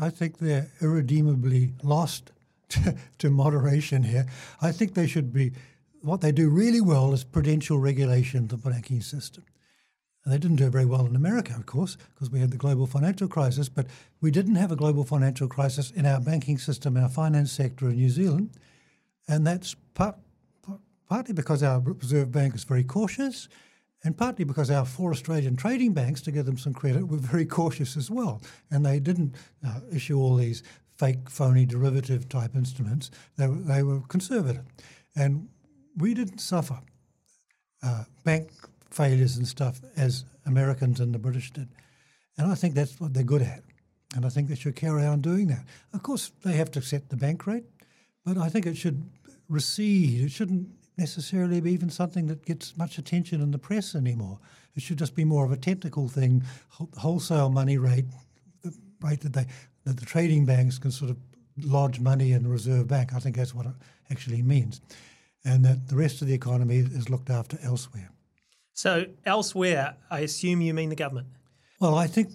I 0.00 0.10
think 0.10 0.38
they're 0.38 0.70
irredeemably 0.80 1.72
lost 1.82 2.32
to, 2.68 2.96
to 3.18 3.30
moderation 3.30 4.02
here. 4.02 4.26
I 4.60 4.72
think 4.72 4.94
they 4.94 5.06
should 5.06 5.32
be 5.32 5.52
what 6.02 6.20
they 6.20 6.32
do 6.32 6.48
really 6.48 6.80
well 6.80 7.12
is 7.12 7.24
prudential 7.24 7.78
regulation 7.78 8.44
of 8.44 8.48
the 8.48 8.56
banking 8.70 9.00
system. 9.00 9.44
And 10.24 10.32
they 10.32 10.38
didn't 10.38 10.56
do 10.56 10.68
very 10.70 10.84
well 10.84 11.06
in 11.06 11.16
America, 11.16 11.54
of 11.56 11.66
course, 11.66 11.96
because 12.14 12.30
we 12.30 12.40
had 12.40 12.50
the 12.50 12.56
global 12.56 12.86
financial 12.86 13.28
crisis, 13.28 13.68
but 13.68 13.86
we 14.20 14.30
didn't 14.30 14.56
have 14.56 14.72
a 14.72 14.76
global 14.76 15.04
financial 15.04 15.48
crisis 15.48 15.90
in 15.92 16.04
our 16.04 16.20
banking 16.20 16.58
system, 16.58 16.96
our 16.96 17.08
finance 17.08 17.52
sector 17.52 17.88
in 17.88 17.96
New 17.96 18.10
Zealand. 18.10 18.50
And 19.28 19.46
that's 19.46 19.74
part, 19.94 20.16
part, 20.62 20.80
partly 21.08 21.32
because 21.32 21.62
our 21.62 21.80
Reserve 21.80 22.32
Bank 22.32 22.54
is 22.54 22.64
very 22.64 22.84
cautious, 22.84 23.48
and 24.06 24.16
partly 24.16 24.44
because 24.44 24.70
our 24.70 24.84
four 24.84 25.10
Australian 25.10 25.56
trading 25.56 25.92
banks, 25.92 26.20
to 26.22 26.30
give 26.30 26.46
them 26.46 26.56
some 26.56 26.72
credit, 26.72 27.08
were 27.08 27.16
very 27.16 27.44
cautious 27.44 27.96
as 27.96 28.08
well. 28.08 28.40
And 28.70 28.86
they 28.86 29.00
didn't 29.00 29.34
uh, 29.66 29.80
issue 29.92 30.16
all 30.16 30.36
these 30.36 30.62
fake, 30.94 31.28
phony 31.28 31.66
derivative 31.66 32.28
type 32.28 32.54
instruments, 32.54 33.10
they, 33.36 33.48
they 33.48 33.82
were 33.82 34.00
conservative. 34.02 34.62
And 35.16 35.48
we 35.96 36.14
didn't 36.14 36.38
suffer 36.38 36.78
uh, 37.82 38.04
bank 38.22 38.52
failures 38.90 39.38
and 39.38 39.48
stuff 39.48 39.80
as 39.96 40.24
Americans 40.46 41.00
and 41.00 41.12
the 41.12 41.18
British 41.18 41.50
did. 41.50 41.68
And 42.38 42.50
I 42.50 42.54
think 42.54 42.76
that's 42.76 43.00
what 43.00 43.12
they're 43.12 43.24
good 43.24 43.42
at. 43.42 43.64
And 44.14 44.24
I 44.24 44.28
think 44.28 44.48
they 44.48 44.54
should 44.54 44.76
carry 44.76 45.04
on 45.04 45.20
doing 45.20 45.48
that. 45.48 45.64
Of 45.92 46.04
course, 46.04 46.30
they 46.44 46.52
have 46.52 46.70
to 46.70 46.80
set 46.80 47.08
the 47.08 47.16
bank 47.16 47.44
rate, 47.44 47.64
but 48.24 48.38
I 48.38 48.50
think 48.50 48.66
it 48.66 48.76
should 48.76 49.02
recede. 49.48 50.22
It 50.22 50.30
shouldn't 50.30 50.68
necessarily 50.96 51.60
be 51.60 51.72
even 51.72 51.90
something 51.90 52.26
that 52.26 52.44
gets 52.44 52.76
much 52.76 52.98
attention 52.98 53.40
in 53.40 53.50
the 53.50 53.58
press 53.58 53.94
anymore. 53.94 54.38
It 54.74 54.82
should 54.82 54.98
just 54.98 55.14
be 55.14 55.24
more 55.24 55.44
of 55.44 55.52
a 55.52 55.56
technical 55.56 56.08
thing, 56.08 56.42
wholesale 56.96 57.50
money 57.50 57.78
rate, 57.78 58.06
the 58.62 58.74
rate 59.00 59.20
that 59.20 59.32
they 59.32 59.46
that 59.84 59.98
the 59.98 60.06
trading 60.06 60.44
banks 60.44 60.78
can 60.78 60.90
sort 60.90 61.10
of 61.10 61.16
lodge 61.62 62.00
money 62.00 62.32
in 62.32 62.42
the 62.42 62.48
reserve 62.48 62.88
bank. 62.88 63.14
I 63.14 63.20
think 63.20 63.36
that's 63.36 63.54
what 63.54 63.66
it 63.66 63.72
actually 64.10 64.42
means, 64.42 64.80
and 65.44 65.64
that 65.64 65.88
the 65.88 65.96
rest 65.96 66.20
of 66.22 66.28
the 66.28 66.34
economy 66.34 66.78
is 66.78 67.08
looked 67.08 67.30
after 67.30 67.58
elsewhere. 67.62 68.10
So 68.72 69.06
elsewhere, 69.24 69.96
I 70.10 70.20
assume 70.20 70.60
you 70.60 70.74
mean 70.74 70.90
the 70.90 70.96
government. 70.96 71.28
Well, 71.80 71.94
I 71.94 72.06
think 72.06 72.30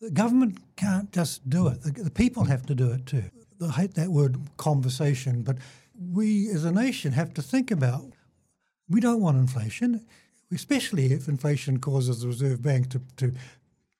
the 0.00 0.10
government 0.10 0.58
can't 0.76 1.10
just 1.12 1.48
do 1.48 1.68
it. 1.68 1.82
The, 1.82 1.90
the 1.90 2.10
people 2.10 2.44
have 2.44 2.66
to 2.66 2.74
do 2.74 2.90
it 2.90 3.06
too. 3.06 3.24
I 3.62 3.70
hate 3.70 3.94
that 3.94 4.08
word 4.08 4.36
conversation, 4.56 5.42
but 5.42 5.56
we 5.94 6.48
as 6.48 6.64
a 6.64 6.72
nation 6.72 7.12
have 7.12 7.34
to 7.34 7.42
think 7.42 7.70
about 7.70 8.12
we 8.88 9.00
don't 9.00 9.20
want 9.20 9.38
inflation, 9.38 10.04
especially 10.52 11.12
if 11.12 11.28
inflation 11.28 11.78
causes 11.78 12.20
the 12.20 12.28
Reserve 12.28 12.62
Bank 12.62 12.90
to, 12.90 13.00
to 13.16 13.32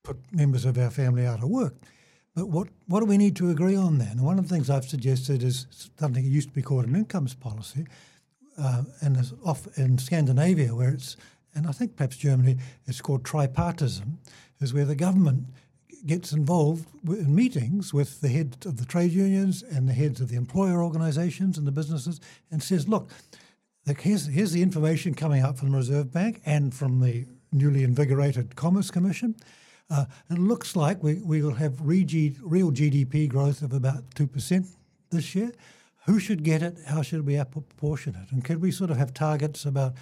put 0.03 0.19
members 0.33 0.65
of 0.65 0.77
our 0.77 0.91
family 0.91 1.27
out 1.27 1.43
of 1.43 1.49
work. 1.49 1.75
But 2.35 2.49
what, 2.49 2.69
what 2.87 3.01
do 3.01 3.07
we 3.07 3.19
need 3.19 3.37
to 3.37 3.51
agree 3.51 3.77
on 3.77 3.99
then? 3.99 4.23
One 4.23 4.39
of 4.39 4.49
the 4.49 4.55
things 4.55 4.71
I've 4.71 4.85
suggested 4.85 5.43
is 5.43 5.67
something 5.99 6.25
that 6.25 6.31
used 6.31 6.49
to 6.49 6.55
be 6.55 6.63
called 6.63 6.87
an 6.87 6.97
incomes 6.97 7.35
policy, 7.35 7.87
uh, 8.59 8.83
and 9.01 9.17
is 9.17 9.33
off 9.45 9.67
in 9.79 9.99
Scandinavia, 9.99 10.75
where 10.75 10.91
it's, 10.91 11.17
and 11.55 11.67
I 11.67 11.73
think 11.73 11.97
perhaps 11.97 12.17
Germany, 12.17 12.59
it's 12.87 13.01
called 13.01 13.23
tripartism, 13.23 14.17
is 14.61 14.73
where 14.73 14.85
the 14.85 14.95
government 14.95 15.47
gets 16.07 16.33
involved 16.33 16.87
in 17.07 17.35
meetings 17.35 17.95
with 17.95 18.21
the 18.21 18.29
heads 18.29 18.67
of 18.67 18.79
the 18.79 18.85
trade 18.85 19.13
unions 19.13 19.63
and 19.63 19.89
the 19.89 19.93
heads 19.93 20.21
of 20.21 20.29
the 20.29 20.37
employer 20.37 20.83
organisations 20.83 21.57
and 21.57 21.67
the 21.67 21.73
businesses 21.73 22.21
and 22.51 22.63
says, 22.63 22.89
look, 22.89 23.11
here's, 23.99 24.27
here's 24.27 24.53
the 24.53 24.63
information 24.63 25.15
coming 25.15 25.43
out 25.43 25.59
from 25.59 25.71
the 25.71 25.77
Reserve 25.77 26.13
Bank 26.13 26.41
and 26.45 26.75
from 26.75 27.01
the 27.01 27.27
newly 27.53 27.85
invigorated 27.85 28.57
Commerce 28.57 28.91
Commission. 28.91 29.37
Uh, 29.91 30.07
it 30.31 30.39
looks 30.39 30.75
like 30.75 31.03
we, 31.03 31.15
we 31.15 31.43
will 31.43 31.55
have 31.55 31.81
real 31.81 32.07
GDP 32.07 33.29
growth 33.29 33.63
of 33.63 33.73
about 33.73 34.11
2% 34.15 34.67
this 35.11 35.35
year. 35.35 35.53
Who 36.07 36.19
should 36.19 36.43
get 36.43 36.63
it? 36.63 36.79
How 36.87 37.03
should 37.03 37.27
we 37.27 37.37
apportion 37.37 38.17
it? 38.17 38.33
And 38.33 38.45
could 38.45 38.61
we 38.61 38.73
sort 38.73 38.91
of 38.91 38.97
have 38.97 39.15
targets 39.15 39.65
about 39.65 39.95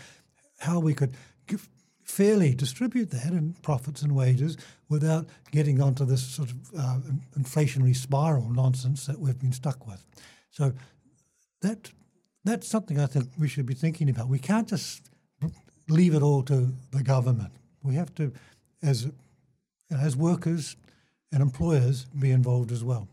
how 0.61 0.79
we 0.79 0.95
could 0.95 1.15
give, 1.47 1.69
fairly 2.11 2.55
distribute 2.55 3.11
that 3.11 3.33
in 3.33 3.55
profits 3.63 4.03
and 4.03 4.15
wages 4.15 4.57
without 4.89 5.27
getting 5.51 5.81
onto 5.81 6.05
this 6.05 6.23
sort 6.23 6.51
of 6.51 6.57
uh, 6.79 6.99
inflationary 7.39 7.95
spiral 7.95 8.51
nonsense 8.51 9.07
that 9.07 9.19
we've 9.19 9.39
been 9.39 9.53
stuck 9.53 9.87
with? 9.87 10.05
So 10.51 10.73
that 11.63 11.91
that's 12.45 12.67
something 12.67 12.99
I 12.99 13.07
think 13.07 13.29
we 13.39 13.49
should 13.49 13.67
be 13.67 13.75
thinking 13.75 14.09
about. 14.09 14.29
We 14.29 14.39
can't 14.39 14.69
just 14.69 15.11
leave 15.89 16.15
it 16.15 16.23
all 16.23 16.43
to 16.45 16.73
the 16.91 17.03
government. 17.03 17.53
We 17.83 17.95
have 17.95 18.15
to, 18.17 18.33
as 18.83 19.09
as 19.91 20.17
workers 20.17 20.77
and 21.33 21.43
employers, 21.43 22.07
be 22.19 22.31
involved 22.31 22.73
as 22.73 22.83
well. 22.83 23.09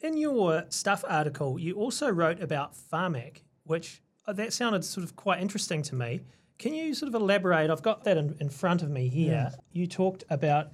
In 0.00 0.16
your 0.16 0.64
stuff 0.68 1.04
article, 1.08 1.58
you 1.58 1.74
also 1.74 2.10
wrote 2.10 2.40
about 2.40 2.74
Pharmac, 2.74 3.42
which 3.64 4.00
uh, 4.26 4.32
that 4.34 4.52
sounded 4.52 4.84
sort 4.84 5.04
of 5.04 5.16
quite 5.16 5.40
interesting 5.40 5.82
to 5.82 5.94
me. 5.94 6.20
Can 6.58 6.74
you 6.74 6.94
sort 6.94 7.08
of 7.08 7.20
elaborate? 7.20 7.70
I've 7.70 7.82
got 7.82 8.04
that 8.04 8.16
in, 8.16 8.36
in 8.40 8.48
front 8.48 8.82
of 8.82 8.90
me 8.90 9.08
here. 9.08 9.32
Yeah. 9.32 9.50
You 9.72 9.86
talked 9.86 10.24
about 10.30 10.72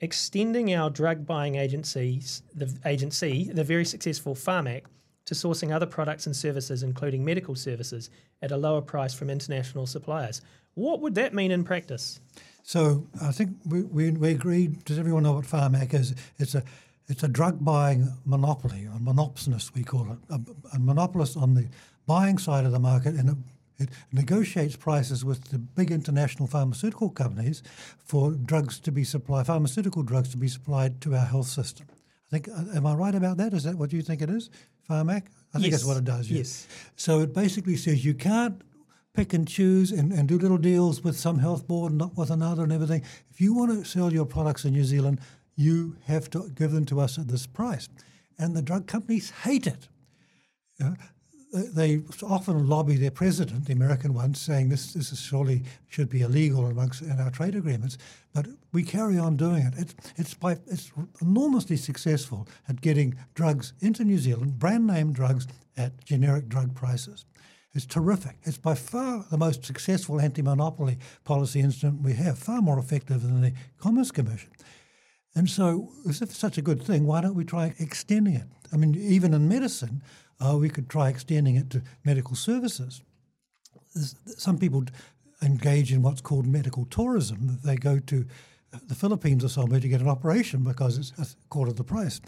extending 0.00 0.74
our 0.74 0.90
drug 0.90 1.26
buying 1.26 1.56
agencies, 1.56 2.42
the 2.54 2.72
agency, 2.84 3.50
the 3.52 3.64
very 3.64 3.84
successful 3.84 4.34
Pharmac, 4.34 4.84
to 5.26 5.34
sourcing 5.34 5.74
other 5.74 5.86
products 5.86 6.26
and 6.26 6.36
services, 6.36 6.82
including 6.82 7.24
medical 7.24 7.54
services, 7.54 8.10
at 8.42 8.52
a 8.52 8.56
lower 8.56 8.82
price 8.82 9.14
from 9.14 9.30
international 9.30 9.86
suppliers. 9.86 10.42
What 10.74 11.00
would 11.00 11.14
that 11.14 11.32
mean 11.32 11.50
in 11.50 11.64
practice? 11.64 12.20
So 12.62 13.06
I 13.22 13.32
think 13.32 13.56
we, 13.64 13.82
we, 13.82 14.10
we 14.10 14.30
agreed. 14.32 14.84
Does 14.84 14.98
everyone 14.98 15.22
know 15.22 15.32
what 15.34 15.44
Pharmac 15.44 15.94
is? 15.94 16.14
It's 16.38 16.54
a 16.54 16.62
it's 17.06 17.22
a 17.22 17.28
drug 17.28 17.62
buying 17.62 18.10
monopoly, 18.24 18.86
a 18.86 18.98
monopsonist 18.98 19.74
we 19.74 19.84
call 19.84 20.10
it, 20.10 20.18
a, 20.30 20.40
a 20.74 20.78
monopolist 20.78 21.36
on 21.36 21.52
the 21.52 21.68
buying 22.06 22.38
side 22.38 22.64
of 22.64 22.72
the 22.72 22.78
market, 22.78 23.14
and 23.14 23.44
it 23.78 23.88
negotiates 24.12 24.76
prices 24.76 25.24
with 25.24 25.50
the 25.50 25.58
big 25.58 25.90
international 25.90 26.46
pharmaceutical 26.46 27.10
companies 27.10 27.62
for 27.98 28.32
drugs 28.32 28.78
to 28.80 28.92
be 28.92 29.04
supplied, 29.04 29.46
pharmaceutical 29.46 30.02
drugs 30.02 30.28
to 30.30 30.36
be 30.36 30.48
supplied 30.48 31.00
to 31.00 31.14
our 31.14 31.26
health 31.26 31.48
system. 31.48 31.86
I 31.90 32.30
think, 32.30 32.48
uh, 32.48 32.76
am 32.76 32.86
I 32.86 32.94
right 32.94 33.14
about 33.14 33.36
that? 33.38 33.52
Is 33.52 33.64
that 33.64 33.76
what 33.76 33.92
you 33.92 34.02
think 34.02 34.22
it 34.22 34.30
is? 34.30 34.50
Pharmac? 34.88 35.24
I 35.52 35.58
think 35.58 35.70
yes. 35.70 35.72
that's 35.72 35.84
what 35.84 35.96
it 35.96 36.04
does. 36.04 36.30
Yes. 36.30 36.66
So 36.96 37.20
it 37.20 37.32
basically 37.32 37.76
says 37.76 38.04
you 38.04 38.14
can't 38.14 38.62
pick 39.14 39.32
and 39.32 39.46
choose 39.46 39.92
and, 39.92 40.12
and 40.12 40.28
do 40.28 40.38
little 40.38 40.58
deals 40.58 41.02
with 41.02 41.16
some 41.16 41.38
health 41.38 41.66
board 41.66 41.92
and 41.92 41.98
not 41.98 42.16
with 42.16 42.30
another 42.30 42.64
and 42.64 42.72
everything. 42.72 43.02
If 43.30 43.40
you 43.40 43.54
want 43.54 43.70
to 43.70 43.88
sell 43.88 44.12
your 44.12 44.26
products 44.26 44.64
in 44.64 44.72
New 44.72 44.84
Zealand, 44.84 45.20
you 45.56 45.96
have 46.06 46.28
to 46.30 46.50
give 46.54 46.72
them 46.72 46.84
to 46.86 47.00
us 47.00 47.18
at 47.18 47.28
this 47.28 47.46
price. 47.46 47.88
And 48.38 48.56
the 48.56 48.62
drug 48.62 48.86
companies 48.86 49.30
hate 49.30 49.66
it. 49.66 49.88
Know, 50.80 50.96
they 51.54 52.02
often 52.22 52.68
lobby 52.68 52.96
their 52.96 53.12
president, 53.12 53.66
the 53.66 53.72
American 53.72 54.12
one, 54.12 54.34
saying 54.34 54.68
this, 54.68 54.92
this 54.92 55.12
is 55.12 55.20
surely 55.20 55.62
should 55.88 56.08
be 56.08 56.22
illegal 56.22 56.66
amongst 56.66 57.02
in 57.02 57.20
our 57.20 57.30
trade 57.30 57.54
agreements. 57.54 57.96
But 58.32 58.46
we 58.72 58.82
carry 58.82 59.18
on 59.18 59.36
doing 59.36 59.62
it. 59.62 59.74
It's, 59.76 59.94
it's, 60.16 60.34
by, 60.34 60.58
it's 60.66 60.90
enormously 61.20 61.76
successful 61.76 62.48
at 62.68 62.80
getting 62.80 63.14
drugs 63.34 63.72
into 63.80 64.04
New 64.04 64.18
Zealand, 64.18 64.58
brand 64.58 64.86
name 64.86 65.12
drugs 65.12 65.46
at 65.76 66.04
generic 66.04 66.48
drug 66.48 66.74
prices. 66.74 67.24
It's 67.72 67.86
terrific. 67.86 68.36
It's 68.42 68.58
by 68.58 68.74
far 68.74 69.24
the 69.30 69.38
most 69.38 69.64
successful 69.64 70.20
anti 70.20 70.42
monopoly 70.42 70.98
policy 71.24 71.60
instrument 71.60 72.02
we 72.02 72.14
have, 72.14 72.38
far 72.38 72.62
more 72.62 72.78
effective 72.78 73.22
than 73.22 73.40
the 73.40 73.52
Commerce 73.78 74.10
Commission. 74.10 74.50
And 75.36 75.50
so, 75.50 75.90
if 76.06 76.22
it's 76.22 76.36
such 76.36 76.58
a 76.58 76.62
good 76.62 76.82
thing, 76.82 77.06
why 77.06 77.20
don't 77.20 77.34
we 77.34 77.44
try 77.44 77.74
extending 77.78 78.34
it? 78.34 78.46
I 78.72 78.76
mean, 78.76 78.94
even 78.94 79.34
in 79.34 79.48
medicine, 79.48 80.02
uh, 80.44 80.56
we 80.56 80.68
could 80.68 80.88
try 80.88 81.08
extending 81.08 81.56
it 81.56 81.70
to 81.70 81.82
medical 82.04 82.36
services. 82.36 83.02
Some 84.36 84.58
people 84.58 84.84
engage 85.42 85.92
in 85.92 86.02
what's 86.02 86.20
called 86.20 86.46
medical 86.46 86.84
tourism. 86.86 87.58
They 87.64 87.76
go 87.76 87.98
to 87.98 88.26
uh, 88.72 88.78
the 88.86 88.94
Philippines 88.94 89.44
or 89.44 89.48
somewhere 89.48 89.80
to 89.80 89.88
get 89.88 90.00
an 90.00 90.08
operation 90.08 90.64
because 90.64 90.98
it's 90.98 91.12
a 91.18 91.48
quarter 91.48 91.70
of 91.70 91.76
the 91.76 91.84
price. 91.84 92.20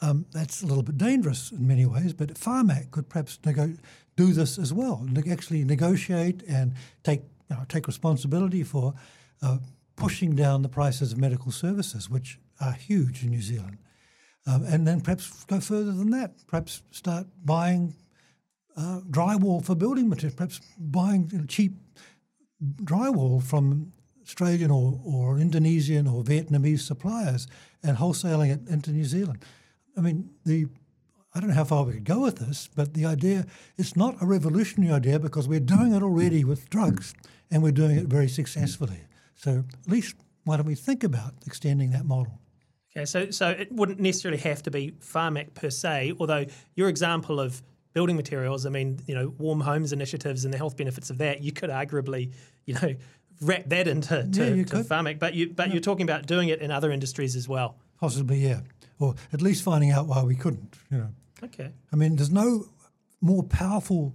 Um, 0.00 0.26
that's 0.32 0.62
a 0.62 0.66
little 0.66 0.84
bit 0.84 0.98
dangerous 0.98 1.50
in 1.50 1.66
many 1.66 1.84
ways, 1.84 2.12
but 2.12 2.34
Pharmac 2.34 2.92
could 2.92 3.08
perhaps 3.08 3.38
nego- 3.44 3.76
do 4.16 4.32
this 4.32 4.58
as 4.58 4.72
well, 4.72 5.04
ne- 5.10 5.30
actually 5.30 5.64
negotiate 5.64 6.42
and 6.46 6.74
take 7.02 7.22
you 7.50 7.56
know, 7.56 7.64
take 7.68 7.86
responsibility 7.86 8.62
for 8.62 8.94
uh, 9.42 9.58
pushing 9.96 10.36
down 10.36 10.62
the 10.62 10.68
prices 10.68 11.12
of 11.12 11.18
medical 11.18 11.50
services, 11.50 12.08
which 12.08 12.38
are 12.60 12.72
huge 12.72 13.24
in 13.24 13.30
New 13.30 13.42
Zealand. 13.42 13.78
Um, 14.48 14.64
and 14.64 14.86
then 14.86 15.02
perhaps 15.02 15.44
go 15.44 15.60
further 15.60 15.92
than 15.92 16.10
that, 16.10 16.32
perhaps 16.46 16.82
start 16.90 17.26
buying 17.44 17.94
uh, 18.78 19.00
drywall 19.10 19.62
for 19.62 19.74
building 19.74 20.08
materials, 20.08 20.36
perhaps 20.36 20.60
buying 20.78 21.46
cheap 21.48 21.74
drywall 22.82 23.42
from 23.42 23.92
Australian 24.22 24.70
or, 24.70 25.00
or 25.04 25.38
Indonesian 25.38 26.06
or 26.06 26.24
Vietnamese 26.24 26.80
suppliers 26.80 27.46
and 27.82 27.98
wholesaling 27.98 28.50
it 28.50 28.66
into 28.68 28.90
New 28.90 29.04
Zealand. 29.04 29.44
I 29.98 30.00
mean, 30.00 30.30
the 30.46 30.66
I 31.34 31.40
don't 31.40 31.50
know 31.50 31.54
how 31.54 31.64
far 31.64 31.84
we 31.84 31.92
could 31.92 32.04
go 32.04 32.20
with 32.20 32.38
this, 32.38 32.70
but 32.74 32.94
the 32.94 33.04
idea 33.04 33.44
it's 33.76 33.96
not 33.96 34.16
a 34.22 34.26
revolutionary 34.26 34.92
idea 34.92 35.18
because 35.18 35.46
we're 35.46 35.60
doing 35.60 35.92
it 35.92 36.02
already 36.02 36.42
with 36.42 36.70
drugs 36.70 37.14
and 37.50 37.62
we're 37.62 37.70
doing 37.72 37.98
it 37.98 38.06
very 38.06 38.28
successfully. 38.28 39.02
So 39.34 39.64
at 39.84 39.92
least 39.92 40.16
why 40.44 40.56
don't 40.56 40.66
we 40.66 40.74
think 40.74 41.04
about 41.04 41.34
extending 41.46 41.90
that 41.90 42.06
model? 42.06 42.40
Okay, 42.96 43.04
so 43.04 43.30
so 43.30 43.50
it 43.50 43.70
wouldn't 43.70 44.00
necessarily 44.00 44.40
have 44.40 44.62
to 44.62 44.70
be 44.70 44.92
Pharmac 45.00 45.54
per 45.54 45.70
se, 45.70 46.14
although 46.18 46.46
your 46.74 46.88
example 46.88 47.38
of 47.38 47.62
building 47.92 48.16
materials, 48.16 48.64
I 48.66 48.70
mean, 48.70 49.00
you 49.06 49.14
know, 49.14 49.34
warm 49.38 49.60
homes 49.60 49.92
initiatives 49.92 50.44
and 50.44 50.54
the 50.54 50.58
health 50.58 50.76
benefits 50.76 51.10
of 51.10 51.18
that, 51.18 51.42
you 51.42 51.52
could 51.52 51.70
arguably, 51.70 52.32
you 52.64 52.74
know, 52.74 52.94
wrap 53.40 53.64
that 53.66 53.88
into 53.88 54.28
to, 54.30 54.56
yeah, 54.56 54.64
to 54.64 54.76
Pharmac, 54.84 55.18
but 55.18 55.34
you 55.34 55.50
but 55.50 55.68
yeah. 55.68 55.74
you're 55.74 55.82
talking 55.82 56.04
about 56.04 56.26
doing 56.26 56.48
it 56.48 56.60
in 56.60 56.70
other 56.70 56.90
industries 56.90 57.36
as 57.36 57.48
well. 57.48 57.76
Possibly, 58.00 58.38
yeah, 58.38 58.60
or 58.98 59.14
at 59.32 59.42
least 59.42 59.62
finding 59.62 59.90
out 59.90 60.06
why 60.06 60.22
we 60.22 60.34
couldn't. 60.34 60.74
You 60.90 60.98
know. 60.98 61.08
Okay. 61.42 61.72
I 61.92 61.96
mean, 61.96 62.16
there's 62.16 62.30
no 62.30 62.66
more 63.20 63.42
powerful 63.42 64.14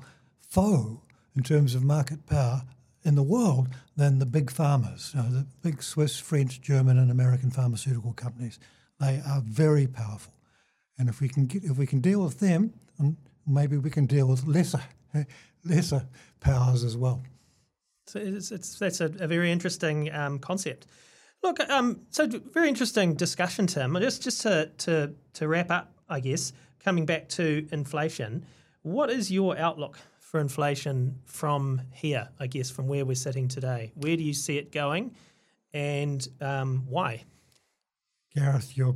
foe 0.50 1.02
in 1.36 1.44
terms 1.44 1.76
of 1.76 1.84
market 1.84 2.26
power 2.26 2.64
in 3.04 3.16
the 3.16 3.24
world 3.24 3.68
than 3.96 4.20
the 4.20 4.26
big 4.26 4.52
pharmas, 4.52 5.14
you 5.14 5.22
know, 5.22 5.30
the 5.30 5.48
big 5.62 5.84
Swiss, 5.84 6.20
French, 6.20 6.62
German, 6.62 6.98
and 6.98 7.12
American 7.12 7.52
pharmaceutical 7.52 8.14
companies. 8.14 8.60
They 9.00 9.22
are 9.28 9.42
very 9.42 9.88
powerful, 9.88 10.34
and 10.98 11.10
if 11.10 11.20
we 11.20 11.28
can 11.28 11.46
get, 11.46 11.64
if 11.64 11.78
we 11.78 11.86
can 11.86 12.00
deal 12.00 12.24
with 12.24 12.40
them, 12.40 12.74
maybe 13.46 13.78
we 13.78 13.90
can 13.90 14.06
deal 14.06 14.28
with 14.28 14.46
lesser 14.46 14.82
lesser 15.66 16.08
powers 16.40 16.84
as 16.84 16.96
well. 16.96 17.22
So 18.06 18.20
it's, 18.20 18.52
it's 18.52 18.80
that's 18.80 19.02
a, 19.02 19.06
a, 19.06 19.28
very 19.28 19.52
interesting 19.52 20.14
um, 20.14 20.40
concept. 20.40 20.88
Look, 21.42 21.60
um, 21.70 22.02
so 22.10 22.28
very 22.28 22.70
interesting 22.70 23.16
discussion, 23.16 23.68
Tim. 23.68 23.98
Just 24.00 24.24
just 24.24 24.42
to, 24.42 24.72
to 24.80 25.14
to 25.34 25.48
wrap 25.48 25.72
up, 25.72 25.94
I 26.10 26.20
guess, 26.20 26.54
coming 26.80 27.06
back 27.06 27.30
to 27.30 27.68
inflation, 27.72 28.46
what 28.82 29.10
is 29.10 29.32
your 29.32 29.58
outlook 29.58 29.98
for 30.34 30.40
inflation 30.40 31.16
from 31.26 31.80
here, 31.92 32.28
I 32.40 32.48
guess, 32.48 32.72
from 32.72 32.88
where 32.88 33.06
we're 33.06 33.14
sitting 33.14 33.48
today? 33.48 33.92
Where 33.94 34.18
do 34.18 34.24
you 34.24 34.34
see 34.34 34.58
it 34.58 34.72
going 34.72 35.14
and 35.76 36.28
um, 36.42 36.86
why? 36.90 37.26
Gareth, 38.36 38.76
you're 38.76 38.96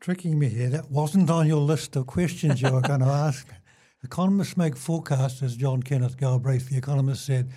tricking 0.00 0.36
me 0.36 0.48
here. 0.48 0.68
That 0.68 0.90
wasn't 0.90 1.30
on 1.30 1.46
your 1.46 1.60
list 1.60 1.94
of 1.94 2.08
questions 2.08 2.60
you 2.60 2.72
were 2.72 2.80
going 2.80 2.98
to 3.04 3.06
ask. 3.06 3.46
Economists 4.02 4.56
make 4.56 4.76
forecasts, 4.76 5.44
as 5.44 5.54
John 5.54 5.80
Kenneth 5.80 6.16
Galbraith, 6.16 6.68
the 6.68 6.76
economist, 6.76 7.24
said, 7.24 7.52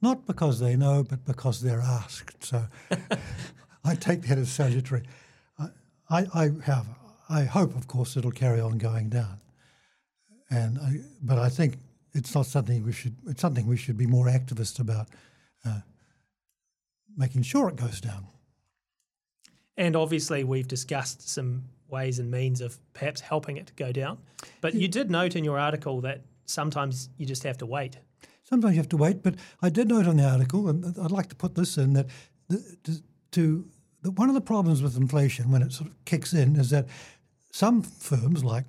not 0.00 0.24
because 0.24 0.58
they 0.58 0.74
know, 0.74 1.04
but 1.04 1.26
because 1.26 1.60
they're 1.60 1.82
asked. 1.82 2.44
So 2.44 2.64
I 3.84 3.94
take 3.94 4.22
that 4.22 4.38
as 4.38 4.50
salutary. 4.50 5.02
I, 6.08 6.24
I, 6.32 6.50
have, 6.64 6.86
I 7.28 7.42
hope, 7.42 7.76
of 7.76 7.88
course, 7.88 8.16
it'll 8.16 8.30
carry 8.30 8.58
on 8.58 8.78
going 8.78 9.10
down. 9.10 9.38
And 10.48 10.78
I, 10.78 11.00
but 11.20 11.36
I 11.36 11.50
think 11.50 11.74
it's 12.18 12.34
not 12.34 12.46
something 12.46 12.84
we 12.84 12.92
should. 12.92 13.16
It's 13.26 13.40
something 13.40 13.66
we 13.66 13.76
should 13.76 13.96
be 13.96 14.06
more 14.06 14.26
activist 14.26 14.80
about, 14.80 15.08
uh, 15.64 15.80
making 17.16 17.42
sure 17.42 17.68
it 17.68 17.76
goes 17.76 18.00
down. 18.00 18.26
And 19.76 19.96
obviously, 19.96 20.44
we've 20.44 20.68
discussed 20.68 21.28
some 21.28 21.64
ways 21.88 22.18
and 22.18 22.30
means 22.30 22.60
of 22.60 22.78
perhaps 22.92 23.20
helping 23.20 23.56
it 23.56 23.72
go 23.76 23.92
down. 23.92 24.18
But 24.60 24.74
you 24.74 24.88
did 24.88 25.10
note 25.10 25.36
in 25.36 25.44
your 25.44 25.58
article 25.58 26.00
that 26.02 26.22
sometimes 26.44 27.08
you 27.16 27.24
just 27.24 27.44
have 27.44 27.56
to 27.58 27.66
wait. 27.66 27.98
Sometimes 28.44 28.74
you 28.74 28.80
have 28.80 28.88
to 28.90 28.96
wait, 28.96 29.22
but 29.22 29.36
I 29.62 29.70
did 29.70 29.88
note 29.88 30.06
on 30.06 30.16
the 30.16 30.28
article, 30.28 30.68
and 30.68 30.84
I'd 30.98 31.10
like 31.10 31.28
to 31.28 31.36
put 31.36 31.54
this 31.54 31.78
in 31.78 31.92
that 31.94 32.08
to, 32.84 33.02
to 33.32 33.68
the, 34.02 34.10
one 34.10 34.28
of 34.28 34.34
the 34.34 34.40
problems 34.40 34.82
with 34.82 34.96
inflation 34.96 35.50
when 35.50 35.62
it 35.62 35.72
sort 35.72 35.90
of 35.90 36.04
kicks 36.04 36.32
in 36.32 36.56
is 36.56 36.70
that 36.70 36.86
some 37.52 37.82
firms, 37.82 38.44
like 38.44 38.64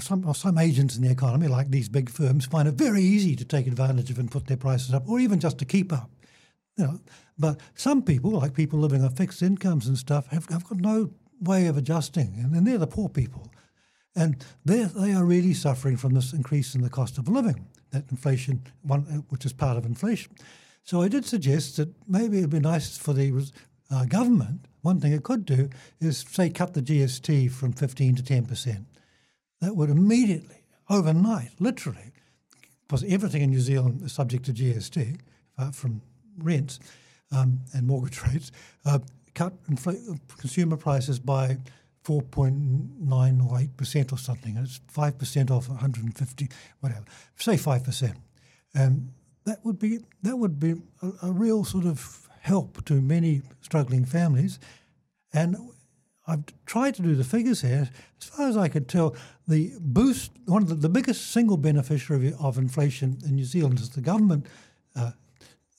some 0.00 0.26
or 0.26 0.34
some 0.34 0.58
agents 0.58 0.96
in 0.96 1.02
the 1.02 1.10
economy, 1.10 1.46
like 1.48 1.70
these 1.70 1.88
big 1.88 2.10
firms, 2.10 2.46
find 2.46 2.68
it 2.68 2.74
very 2.74 3.02
easy 3.02 3.36
to 3.36 3.44
take 3.44 3.66
advantage 3.66 4.10
of 4.10 4.18
and 4.18 4.30
put 4.30 4.46
their 4.46 4.56
prices 4.56 4.94
up, 4.94 5.08
or 5.08 5.20
even 5.20 5.40
just 5.40 5.58
to 5.58 5.64
keep 5.64 5.92
up. 5.92 6.10
You 6.76 6.84
know, 6.84 7.00
but 7.38 7.60
some 7.74 8.02
people, 8.02 8.32
like 8.32 8.54
people 8.54 8.78
living 8.78 9.02
on 9.02 9.10
fixed 9.10 9.42
incomes 9.42 9.86
and 9.86 9.96
stuff, 9.96 10.26
have, 10.28 10.46
have 10.48 10.64
got 10.64 10.78
no 10.78 11.10
way 11.40 11.66
of 11.66 11.76
adjusting, 11.76 12.34
and, 12.38 12.54
and 12.54 12.66
they're 12.66 12.78
the 12.78 12.86
poor 12.86 13.08
people. 13.08 13.50
And 14.16 14.44
they 14.64 15.12
are 15.12 15.24
really 15.24 15.54
suffering 15.54 15.96
from 15.96 16.14
this 16.14 16.32
increase 16.32 16.74
in 16.74 16.82
the 16.82 16.90
cost 16.90 17.18
of 17.18 17.28
living, 17.28 17.66
that 17.90 18.04
inflation, 18.10 18.62
one, 18.82 19.24
which 19.28 19.44
is 19.44 19.52
part 19.52 19.76
of 19.76 19.84
inflation. 19.84 20.32
So 20.84 21.02
I 21.02 21.08
did 21.08 21.24
suggest 21.24 21.78
that 21.78 21.88
maybe 22.06 22.38
it'd 22.38 22.50
be 22.50 22.60
nice 22.60 22.96
for 22.96 23.12
the 23.12 23.50
uh, 23.90 24.04
government, 24.04 24.66
one 24.82 25.00
thing 25.00 25.12
it 25.12 25.22
could 25.22 25.44
do 25.44 25.70
is, 26.00 26.24
say, 26.28 26.50
cut 26.50 26.74
the 26.74 26.82
GST 26.82 27.50
from 27.50 27.72
15 27.72 28.16
to 28.16 28.22
10%. 28.22 28.84
That 29.64 29.76
would 29.76 29.88
immediately, 29.88 30.62
overnight, 30.90 31.52
literally, 31.58 32.12
because 32.86 33.02
everything 33.04 33.40
in 33.40 33.48
New 33.48 33.60
Zealand 33.60 34.02
is 34.02 34.12
subject 34.12 34.44
to 34.44 34.52
GST, 34.52 35.18
apart 35.56 35.74
from 35.74 36.02
rents 36.36 36.80
um, 37.32 37.60
and 37.72 37.86
mortgage 37.86 38.22
rates, 38.26 38.52
uh, 38.84 38.98
cut 39.34 39.54
infl- 39.70 40.20
consumer 40.36 40.76
prices 40.76 41.18
by 41.18 41.56
4.9 42.04 43.50
or 43.50 43.58
8 43.58 43.74
percent 43.78 44.12
or 44.12 44.18
something. 44.18 44.58
It's 44.58 44.82
5 44.88 45.16
percent 45.16 45.50
off 45.50 45.70
150, 45.70 46.48
whatever. 46.80 47.04
Say 47.36 47.56
5 47.56 47.84
percent. 47.84 48.18
Um, 48.74 49.14
that 49.46 49.64
would 49.64 49.78
be 49.78 50.00
that 50.22 50.36
would 50.36 50.60
be 50.60 50.74
a, 51.00 51.10
a, 51.22 51.32
real 51.32 51.64
sort 51.64 51.86
of 51.86 52.28
help 52.40 52.84
to 52.84 53.00
many 53.00 53.40
struggling 53.62 54.04
families, 54.04 54.58
and 55.32 55.56
I've 56.26 56.44
tried 56.64 56.94
to 56.94 57.02
do 57.02 57.14
the 57.14 57.24
figures 57.24 57.60
here. 57.60 57.90
As 58.20 58.28
far 58.28 58.48
as 58.48 58.56
I 58.56 58.68
could 58.68 58.88
tell, 58.88 59.14
the 59.46 59.72
boost 59.78 60.32
one 60.46 60.62
of 60.62 60.68
the, 60.68 60.74
the 60.74 60.88
biggest 60.88 61.32
single 61.32 61.56
beneficiary 61.56 62.32
of 62.38 62.56
inflation 62.56 63.18
in 63.24 63.34
New 63.34 63.44
Zealand 63.44 63.78
is 63.78 63.90
the 63.90 64.00
government. 64.00 64.46
Uh, 64.96 65.12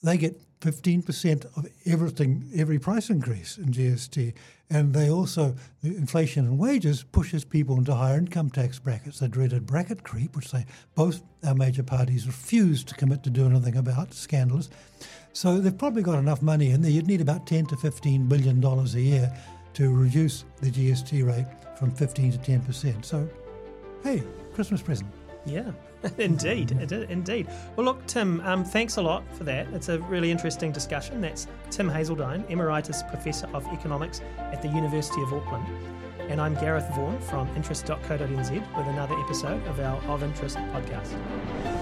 they 0.02 0.16
get 0.16 0.40
15% 0.60 1.44
of 1.56 1.66
everything, 1.84 2.50
every 2.54 2.78
price 2.78 3.10
increase 3.10 3.58
in 3.58 3.66
GST. 3.66 4.34
And 4.70 4.94
they 4.94 5.10
also, 5.10 5.54
the 5.82 5.96
inflation 5.96 6.44
in 6.46 6.58
wages 6.58 7.04
pushes 7.04 7.44
people 7.44 7.76
into 7.76 7.94
higher 7.94 8.18
income 8.18 8.50
tax 8.50 8.78
brackets, 8.78 9.20
the 9.20 9.28
dreaded 9.28 9.66
bracket 9.66 10.02
creep, 10.02 10.34
which 10.34 10.50
they 10.50 10.64
both 10.94 11.22
our 11.44 11.54
major 11.54 11.82
parties 11.82 12.26
refuse 12.26 12.82
to 12.84 12.94
commit 12.94 13.22
to 13.24 13.30
do 13.30 13.46
anything 13.46 13.76
about, 13.76 14.14
scandalous. 14.14 14.68
So 15.32 15.58
they've 15.60 15.76
probably 15.76 16.02
got 16.02 16.18
enough 16.18 16.42
money 16.42 16.70
in 16.70 16.82
there. 16.82 16.90
You'd 16.90 17.06
need 17.06 17.20
about 17.20 17.46
10 17.46 17.66
to 17.66 17.76
15 17.76 18.26
billion 18.26 18.60
dollars 18.60 18.94
a 18.94 19.00
year 19.00 19.36
to 19.76 19.94
reduce 19.94 20.44
the 20.62 20.70
GST 20.70 21.26
rate 21.26 21.44
from 21.78 21.90
15 21.90 22.32
to 22.32 22.38
10%. 22.38 23.04
So, 23.04 23.28
hey, 24.02 24.22
Christmas 24.54 24.80
present. 24.80 25.10
Yeah. 25.44 25.70
indeed, 26.18 26.72
indeed. 26.72 27.46
Well, 27.76 27.84
look, 27.84 28.06
Tim, 28.06 28.40
um, 28.40 28.64
thanks 28.64 28.96
a 28.96 29.02
lot 29.02 29.22
for 29.36 29.44
that. 29.44 29.66
It's 29.74 29.90
a 29.90 29.98
really 30.00 30.30
interesting 30.30 30.72
discussion. 30.72 31.20
That's 31.20 31.46
Tim 31.70 31.90
Hazledine, 31.90 32.48
Emeritus 32.48 33.02
Professor 33.02 33.48
of 33.52 33.66
Economics 33.66 34.22
at 34.38 34.62
the 34.62 34.68
University 34.68 35.20
of 35.20 35.34
Auckland. 35.34 35.66
And 36.30 36.40
I'm 36.40 36.54
Gareth 36.54 36.88
Vaughan 36.94 37.20
from 37.20 37.46
interest.co.nz 37.54 38.50
with 38.50 38.86
another 38.86 39.14
episode 39.20 39.64
of 39.66 39.78
our 39.78 40.02
Of 40.04 40.22
Interest 40.22 40.56
podcast. 40.56 41.75